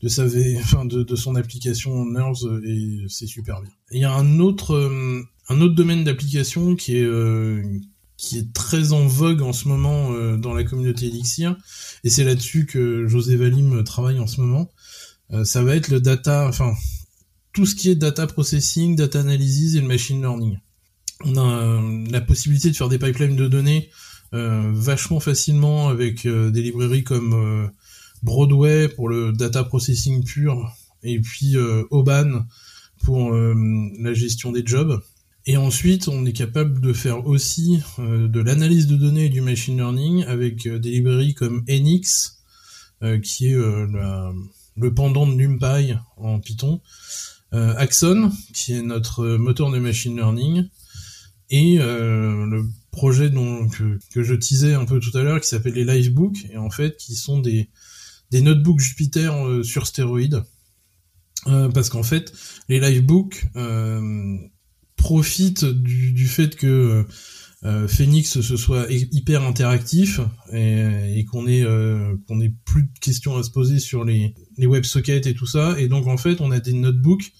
de 0.00 0.08
sa 0.08 0.26
de, 0.26 1.16
son 1.16 1.36
application 1.36 2.06
Nerves 2.06 2.62
et 2.64 3.04
c'est 3.08 3.26
super 3.26 3.60
bien. 3.60 3.70
Il 3.92 4.00
y 4.00 4.04
a 4.04 4.12
un 4.12 4.40
autre 4.40 4.90
un 5.48 5.60
autre 5.60 5.74
domaine 5.74 6.04
d'application 6.04 6.76
qui 6.76 6.96
est 6.96 7.04
euh, 7.04 7.62
qui 8.16 8.38
est 8.38 8.52
très 8.52 8.92
en 8.92 9.06
vogue 9.06 9.42
en 9.42 9.52
ce 9.52 9.68
moment 9.68 10.12
euh, 10.12 10.36
dans 10.36 10.52
la 10.52 10.64
communauté 10.64 11.06
Elixir 11.06 11.56
et 12.04 12.10
c'est 12.10 12.24
là-dessus 12.24 12.66
que 12.66 13.06
José 13.06 13.36
Valim 13.36 13.84
travaille 13.84 14.18
en 14.18 14.26
ce 14.26 14.40
moment. 14.40 14.70
ça 15.44 15.62
va 15.62 15.76
être 15.76 15.88
le 15.88 16.00
data, 16.00 16.46
enfin 16.48 16.74
tout 17.52 17.66
ce 17.66 17.74
qui 17.74 17.90
est 17.90 17.94
data 17.94 18.26
processing, 18.26 18.96
data 18.96 19.20
analysis 19.20 19.74
et 19.74 19.80
le 19.80 19.86
machine 19.86 20.20
learning. 20.20 20.58
On 21.24 21.36
a 21.36 21.82
la 22.10 22.20
possibilité 22.20 22.70
de 22.70 22.76
faire 22.76 22.88
des 22.88 22.98
pipelines 22.98 23.36
de 23.36 23.48
données 23.48 23.90
vachement 24.32 25.20
facilement 25.20 25.88
avec 25.88 26.26
des 26.26 26.62
librairies 26.62 27.04
comme 27.04 27.70
Broadway 28.22 28.88
pour 28.88 29.08
le 29.08 29.32
data 29.32 29.64
processing 29.64 30.24
pur, 30.24 30.72
et 31.02 31.20
puis 31.20 31.56
euh, 31.56 31.84
Oban 31.90 32.44
pour 33.04 33.32
euh, 33.32 33.54
la 34.00 34.12
gestion 34.12 34.52
des 34.52 34.62
jobs. 34.64 35.00
Et 35.46 35.56
ensuite, 35.56 36.08
on 36.08 36.26
est 36.26 36.32
capable 36.32 36.80
de 36.80 36.92
faire 36.92 37.26
aussi 37.26 37.80
euh, 37.98 38.28
de 38.28 38.40
l'analyse 38.40 38.86
de 38.86 38.96
données 38.96 39.26
et 39.26 39.30
du 39.30 39.40
machine 39.40 39.76
learning 39.76 40.24
avec 40.24 40.68
des 40.68 40.90
librairies 40.90 41.34
comme 41.34 41.64
NX, 41.68 42.38
qui 43.22 43.46
est 43.46 43.56
le 43.56 44.94
pendant 44.94 45.26
de 45.26 45.32
NumPy 45.32 45.94
en 46.16 46.40
Python, 46.40 46.80
Axon, 47.52 48.32
qui 48.52 48.72
est 48.72 48.82
notre 48.82 49.36
moteur 49.36 49.70
de 49.70 49.78
machine 49.78 50.16
learning, 50.16 50.68
et 51.50 51.78
le 51.78 52.64
projet 52.90 53.30
dont, 53.30 53.68
que, 53.68 54.22
je 54.22 54.34
teasais 54.34 54.74
un 54.74 54.84
peu 54.84 54.98
tout 54.98 55.16
à 55.16 55.22
l'heure, 55.22 55.40
qui 55.40 55.48
s'appelle 55.48 55.74
les 55.74 55.84
Livebooks, 55.84 56.46
et 56.50 56.56
en 56.56 56.70
fait, 56.70 56.96
qui 56.96 57.14
sont 57.14 57.38
des, 57.38 57.70
des 58.30 58.40
notebooks 58.40 58.80
Jupiter 58.80 59.34
euh, 59.34 59.62
sur 59.62 59.86
stéroïdes. 59.86 60.42
Euh, 61.46 61.68
parce 61.68 61.88
qu'en 61.88 62.02
fait, 62.02 62.32
les 62.68 62.80
livebooks 62.80 63.46
euh, 64.98 65.02
profitent 65.02 65.64
du, 65.64 66.26
fait 66.26 66.56
que 66.56 67.04
Phoenix 67.88 68.40
se 68.40 68.56
soit 68.56 68.86
hyper 68.90 69.42
interactif 69.42 70.20
et, 70.52 71.24
qu'on 71.24 71.46
ait 71.46 71.64
qu'on 72.26 72.40
ait 72.40 72.54
plus 72.64 72.84
de 72.84 72.98
questions 73.00 73.36
à 73.36 73.42
se 73.42 73.50
poser 73.50 73.78
sur 73.78 74.04
les 74.04 74.34
les 74.58 74.66
WebSockets 74.66 75.26
et 75.26 75.34
tout 75.34 75.46
ça. 75.46 75.78
Et 75.78 75.88
donc 75.88 76.06
en 76.06 76.16
fait 76.16 76.40
on 76.40 76.50
a 76.50 76.60
des 76.60 76.72
notebooks 76.72 77.32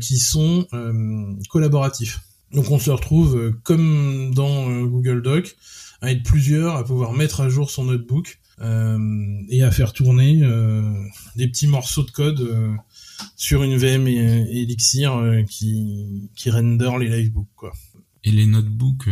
qui 0.00 0.18
sont 0.18 0.66
collaboratifs. 1.50 2.20
Donc 2.52 2.70
on 2.70 2.78
se 2.78 2.90
retrouve 2.90 3.54
comme 3.64 4.32
dans 4.34 4.82
Google 4.86 5.22
Doc 5.22 5.56
à 6.00 6.10
être 6.10 6.22
plusieurs 6.22 6.76
à 6.76 6.84
pouvoir 6.84 7.12
mettre 7.12 7.40
à 7.40 7.48
jour 7.48 7.70
son 7.70 7.84
notebook 7.84 8.38
euh, 8.60 8.98
et 9.48 9.62
à 9.62 9.70
faire 9.70 9.92
tourner 9.92 10.40
euh, 10.42 10.82
des 11.34 11.48
petits 11.48 11.66
morceaux 11.66 12.04
de 12.04 12.10
code 12.10 12.40
euh, 12.40 12.72
sur 13.36 13.62
une 13.62 13.76
VM 13.76 14.06
et, 14.08 14.62
Elixir 14.62 15.20
qui, 15.48 16.30
qui 16.34 16.50
render 16.50 16.90
les 17.00 17.08
livebooks 17.08 17.48
quoi. 17.56 17.72
Et 18.24 18.30
les 18.30 18.46
notebooks, 18.46 19.08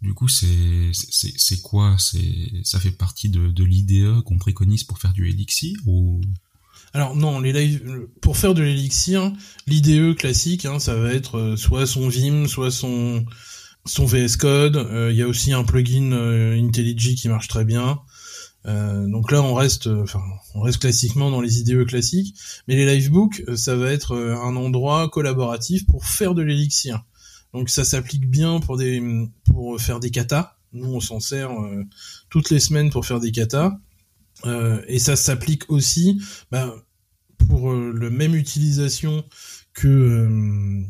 du 0.00 0.14
coup, 0.14 0.28
c'est 0.28 0.90
c'est 0.92 1.60
quoi? 1.62 1.96
C'est 1.98 2.50
ça 2.64 2.80
fait 2.80 2.90
partie 2.92 3.28
de, 3.28 3.48
de 3.48 3.64
l'IDE 3.64 4.22
qu'on 4.24 4.38
préconise 4.38 4.84
pour 4.84 4.98
faire 4.98 5.12
du 5.12 5.28
Elixir 5.28 5.76
ou? 5.86 6.20
Alors 6.94 7.16
non, 7.16 7.40
les 7.40 7.52
live... 7.52 8.08
pour 8.20 8.36
faire 8.36 8.54
de 8.54 8.62
l'Elixir, 8.62 9.32
l'IDE 9.66 10.14
classique, 10.14 10.66
hein, 10.66 10.78
ça 10.78 10.94
va 10.94 11.12
être 11.12 11.54
soit 11.56 11.86
son 11.86 12.08
Vim, 12.08 12.46
soit 12.46 12.70
son 12.70 13.24
son 13.86 14.04
VS 14.04 14.36
Code. 14.36 14.88
Il 15.10 15.16
y 15.16 15.22
a 15.22 15.28
aussi 15.28 15.52
un 15.52 15.64
plugin 15.64 16.12
IntelliJ 16.12 17.14
qui 17.14 17.28
marche 17.28 17.48
très 17.48 17.64
bien. 17.64 18.00
Euh, 18.66 19.06
donc 19.08 19.32
là, 19.32 19.42
on 19.42 19.54
reste, 19.54 19.88
euh, 19.88 20.02
enfin, 20.02 20.22
on 20.54 20.60
reste 20.60 20.80
classiquement 20.80 21.30
dans 21.30 21.40
les 21.40 21.60
IDE 21.60 21.84
classiques, 21.86 22.36
mais 22.68 22.76
les 22.76 22.86
livebooks, 22.94 23.42
euh, 23.48 23.56
ça 23.56 23.74
va 23.74 23.90
être 23.90 24.16
un 24.16 24.56
endroit 24.56 25.08
collaboratif 25.08 25.86
pour 25.86 26.04
faire 26.04 26.34
de 26.34 26.42
l'élixir. 26.42 27.04
Donc 27.52 27.70
ça 27.70 27.84
s'applique 27.84 28.28
bien 28.30 28.60
pour 28.60 28.76
des, 28.76 29.02
pour 29.44 29.80
faire 29.80 30.00
des 30.00 30.10
katas. 30.10 30.56
Nous, 30.72 30.88
on 30.88 31.00
s'en 31.00 31.20
sert 31.20 31.50
toutes 32.30 32.48
les 32.48 32.60
semaines 32.60 32.88
pour 32.88 33.04
faire 33.04 33.20
des 33.20 33.30
katas, 33.30 33.72
et 34.88 34.98
ça 34.98 35.16
s'applique 35.16 35.70
aussi 35.70 36.18
bah, 36.50 36.74
pour 37.36 37.74
le 37.74 38.08
même 38.08 38.34
utilisation 38.34 39.22
que, 39.74 40.82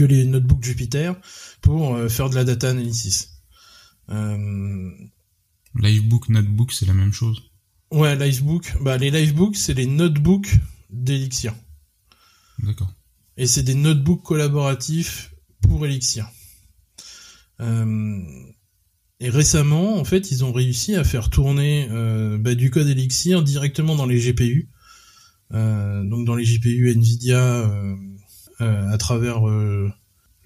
les 0.00 0.24
notebooks 0.24 0.64
Jupiter 0.64 1.14
pour 1.62 1.96
faire 2.10 2.28
de 2.28 2.34
la 2.34 2.42
data 2.42 2.70
analysis. 2.70 3.36
Euh, 4.10 4.90
Livebook, 5.78 6.28
Notebook, 6.28 6.72
c'est 6.72 6.86
la 6.86 6.94
même 6.94 7.12
chose 7.12 7.42
Ouais, 7.90 8.16
Livebook. 8.16 8.76
Bah, 8.82 8.96
les 8.96 9.10
Livebooks, 9.10 9.56
c'est 9.56 9.74
les 9.74 9.86
notebooks 9.86 10.56
d'Elixir. 10.90 11.54
D'accord. 12.62 12.92
Et 13.36 13.46
c'est 13.46 13.62
des 13.62 13.74
notebooks 13.74 14.22
collaboratifs 14.22 15.34
pour 15.60 15.84
Elixir. 15.86 16.28
Euh, 17.60 18.20
et 19.20 19.30
récemment, 19.30 19.98
en 19.98 20.04
fait, 20.04 20.30
ils 20.30 20.44
ont 20.44 20.52
réussi 20.52 20.94
à 20.94 21.04
faire 21.04 21.30
tourner 21.30 21.88
euh, 21.90 22.38
bah, 22.38 22.54
du 22.54 22.70
code 22.70 22.88
Elixir 22.88 23.42
directement 23.42 23.94
dans 23.94 24.06
les 24.06 24.18
GPU. 24.18 24.68
donc 25.50 26.26
dans 26.26 26.34
les 26.34 26.44
GPU 26.44 26.90
Nvidia 26.90 27.70
à 28.58 28.98
travers 28.98 29.42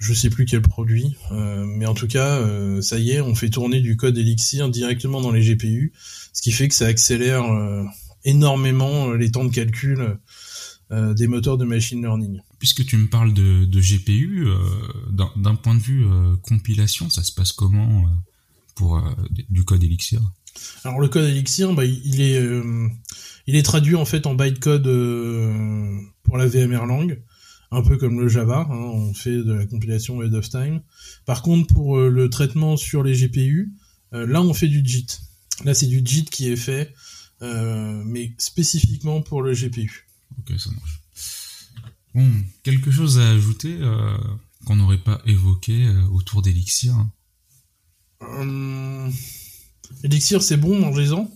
je 0.01 0.13
sais 0.13 0.31
plus 0.31 0.47
quel 0.47 0.63
produit, 0.63 1.15
mais 1.31 1.87
en 1.87 1.95
tout 1.95 2.09
cas, 2.09 2.43
ça 2.81 2.99
y 2.99 3.11
est, 3.11 3.21
on 3.21 3.35
fait 3.35 3.51
tourner 3.51 3.81
du 3.81 3.97
code 3.97 4.19
Elixir 4.19 4.69
directement 4.69 5.21
dans 5.21 5.31
les 5.31 5.43
GPU, 5.43 5.93
ce 6.33 6.43
qui 6.43 6.53
fait 6.53 6.69
que 6.69 6.75
ça 6.75 6.87
accélère 6.87 7.45
énormément 8.25 9.13
les 9.13 9.31
temps 9.31 9.45
de 9.45 9.55
calcul 9.55 10.19
des 10.91 11.27
moteurs 11.27 11.59
de 11.59 11.67
machine 11.67 12.01
learning. 12.01 12.41
Puisque 12.59 12.85
tu 12.87 12.97
me 12.97 13.09
parles 13.09 13.35
de, 13.35 13.67
de 13.67 13.81
GPU, 13.81 14.49
d'un 15.11 15.55
point 15.55 15.75
de 15.75 15.83
vue 15.83 16.07
compilation, 16.43 17.11
ça 17.11 17.23
se 17.23 17.33
passe 17.33 17.53
comment 17.53 18.07
pour 18.75 19.03
du 19.51 19.65
code 19.65 19.85
Elixir? 19.85 20.23
Alors 20.85 21.01
le 21.01 21.09
code 21.09 21.29
Elixir, 21.29 21.73
bah, 21.75 21.85
il 21.85 22.21
est 22.21 22.39
euh, 22.39 22.89
il 23.47 23.57
est 23.57 23.63
traduit 23.63 23.97
en 23.97 24.05
fait 24.05 24.27
en 24.27 24.35
bytecode 24.35 24.87
euh, 24.87 26.01
pour 26.23 26.37
la 26.37 26.47
VMware 26.47 26.87
Lang, 26.87 27.19
un 27.71 27.83
peu 27.83 27.97
comme 27.97 28.21
le 28.21 28.29
Java. 28.29 28.67
Hein, 28.71 28.75
on 28.75 29.15
fait 29.15 29.37
de 29.43 29.53
la 29.53 29.67
compilation 29.67 30.21
ahead 30.21 30.35
of 30.35 30.49
time. 30.49 30.83
Par 31.27 31.43
contre, 31.43 31.73
pour 31.73 31.99
euh, 31.99 32.09
le 32.09 32.29
traitement 32.31 32.77
sur 32.77 33.03
les 33.03 33.15
GPU, 33.15 33.73
là 34.13 34.43
on 34.43 34.53
fait 34.53 34.69
du 34.69 34.85
JIT. 34.85 35.21
Là 35.65 35.73
c'est 35.73 35.87
du 35.87 36.03
JIT 36.05 36.31
qui 36.31 36.49
est 36.49 36.57
fait, 36.57 36.93
mais 37.41 38.35
spécifiquement 38.39 39.23
pour 39.23 39.43
le 39.43 39.53
GPU. 39.53 40.09
Ok, 40.39 40.59
ça 40.59 40.71
marche. 40.73 41.01
Bon, 42.13 42.29
quelque 42.65 42.91
chose 42.91 43.21
à 43.21 43.31
ajouter 43.31 43.79
qu'on 44.67 44.75
n'aurait 44.75 44.99
pas 44.99 45.23
évoqué 45.27 45.89
autour 46.13 46.43
d'Elixir 46.43 46.97
hum, 48.21 49.13
Elixir, 50.03 50.43
c'est 50.43 50.57
bon, 50.57 50.79
mangez-en. 50.79 51.31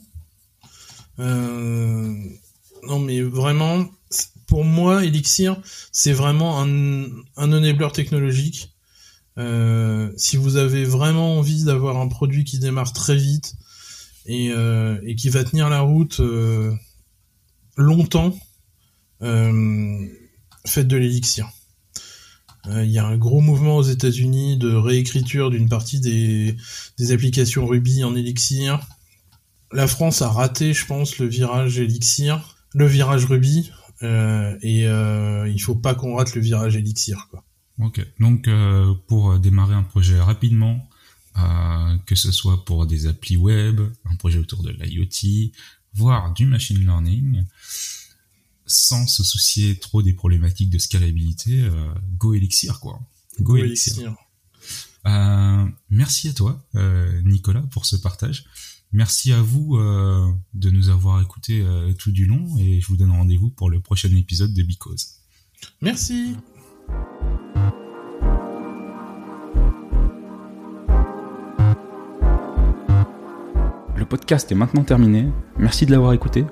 Euh, 1.18 2.14
non, 2.87 2.99
mais 2.99 3.23
vraiment, 3.23 3.87
pour 4.46 4.64
moi, 4.64 5.04
Elixir, 5.04 5.57
c'est 5.92 6.12
vraiment 6.12 6.62
un, 6.62 7.04
un 7.37 7.52
enabler 7.52 7.88
technologique. 7.92 8.74
Euh, 9.37 10.12
si 10.16 10.37
vous 10.37 10.57
avez 10.57 10.85
vraiment 10.85 11.38
envie 11.38 11.64
d'avoir 11.64 11.96
un 11.96 12.09
produit 12.09 12.44
qui 12.44 12.59
démarre 12.59 12.92
très 12.92 13.16
vite 13.16 13.54
et, 14.26 14.50
euh, 14.52 14.96
qui 15.16 15.28
va 15.28 15.42
tenir 15.44 15.68
la 15.68 15.80
route 15.80 16.20
longtemps, 17.76 18.38
faites 19.20 20.88
de 20.88 20.96
l'Elixir. 20.96 21.50
Il 22.66 22.90
y 22.90 22.98
a 22.98 23.04
un 23.04 23.18
gros 23.18 23.42
mouvement 23.42 23.76
aux 23.76 23.83
États-Unis 23.83 24.57
de 24.57 24.74
réécriture 24.74 25.50
d'une 25.50 25.68
partie 25.68 26.00
des, 26.00 26.57
des 26.96 27.12
applications 27.12 27.66
Ruby 27.66 28.04
en 28.04 28.16
Elixir. 28.16 28.80
La 29.70 29.87
France 29.87 30.22
a 30.22 30.28
raté, 30.28 30.72
je 30.72 30.87
pense, 30.87 31.18
le 31.18 31.26
virage 31.26 31.78
Elixir, 31.78 32.57
le 32.72 32.87
virage 32.87 33.24
Ruby, 33.26 33.70
euh, 34.05 34.57
et 34.62 34.87
euh, 34.87 35.49
il 35.49 35.61
faut 35.61 35.75
pas 35.75 35.95
qu'on 35.95 36.17
rate 36.17 36.35
le 36.35 36.40
virage 36.40 36.77
Elixir, 36.77 37.29
quoi. 37.31 37.45
Ok. 37.81 38.07
Donc 38.21 38.47
euh, 38.47 38.95
pour 39.09 39.38
démarrer 39.38 39.75
un 39.75 39.83
projet 39.83 40.21
rapidement, 40.21 40.88
euh, 41.38 41.97
que 42.07 42.14
ce 42.14 42.31
soit 42.31 42.64
pour 42.64 42.87
des 42.87 43.07
applis 43.07 43.37
web, 43.37 43.81
un 44.05 44.14
projet 44.17 44.38
autour 44.38 44.62
de 44.62 44.71
l'IoT, 44.71 45.51
voire 45.95 46.33
du 46.33 46.47
machine 46.47 46.79
learning, 46.79 47.45
sans 48.67 49.07
se 49.07 49.25
soucier 49.25 49.77
trop 49.79 50.03
des 50.03 50.12
problématiques 50.12 50.71
de 50.71 50.79
scalabilité, 50.79 51.62
euh, 51.62 51.95
Go 52.17 52.35
Elixir 52.35 52.81
quoi. 52.81 53.01
Go, 53.40 53.57
Elixir. 53.57 54.14
Euh, 55.07 55.67
merci 55.90 56.29
à 56.29 56.33
toi, 56.33 56.64
euh, 56.77 57.21
Nicolas, 57.23 57.62
pour 57.71 57.85
ce 57.85 57.97
partage. 57.97 58.45
Merci 58.96 59.33
à 59.33 59.42
vous 59.42 59.76
de 59.76 60.70
nous 60.70 60.88
avoir 60.88 61.20
écoutés 61.20 61.66
tout 61.98 62.12
du 62.12 62.26
long 62.26 62.46
et 62.61 62.80
je 62.80 62.87
vous 62.87 62.96
donne 62.96 63.11
rendez-vous 63.11 63.50
pour 63.50 63.68
le 63.68 63.80
prochain 63.80 64.09
épisode 64.14 64.54
de 64.54 64.62
Because. 64.62 65.16
Merci. 65.83 66.37
Le 73.96 74.04
podcast 74.04 74.52
est 74.52 74.54
maintenant 74.54 74.85
terminé. 74.85 75.28
Merci 75.59 75.87
de 75.87 75.90
l'avoir 75.90 76.12
écouté. 76.12 76.44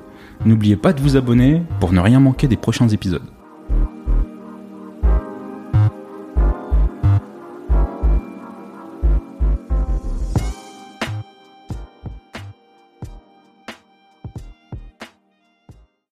N'oubliez 0.45 0.77
pas 0.77 0.93
de 0.93 1.01
vous 1.01 1.17
abonner 1.17 1.63
pour 1.79 1.93
ne 1.93 2.01
rien 2.01 2.19
manquer 2.19 2.49
des 2.49 2.57
prochains 2.57 2.89
épisodes. 2.89 3.32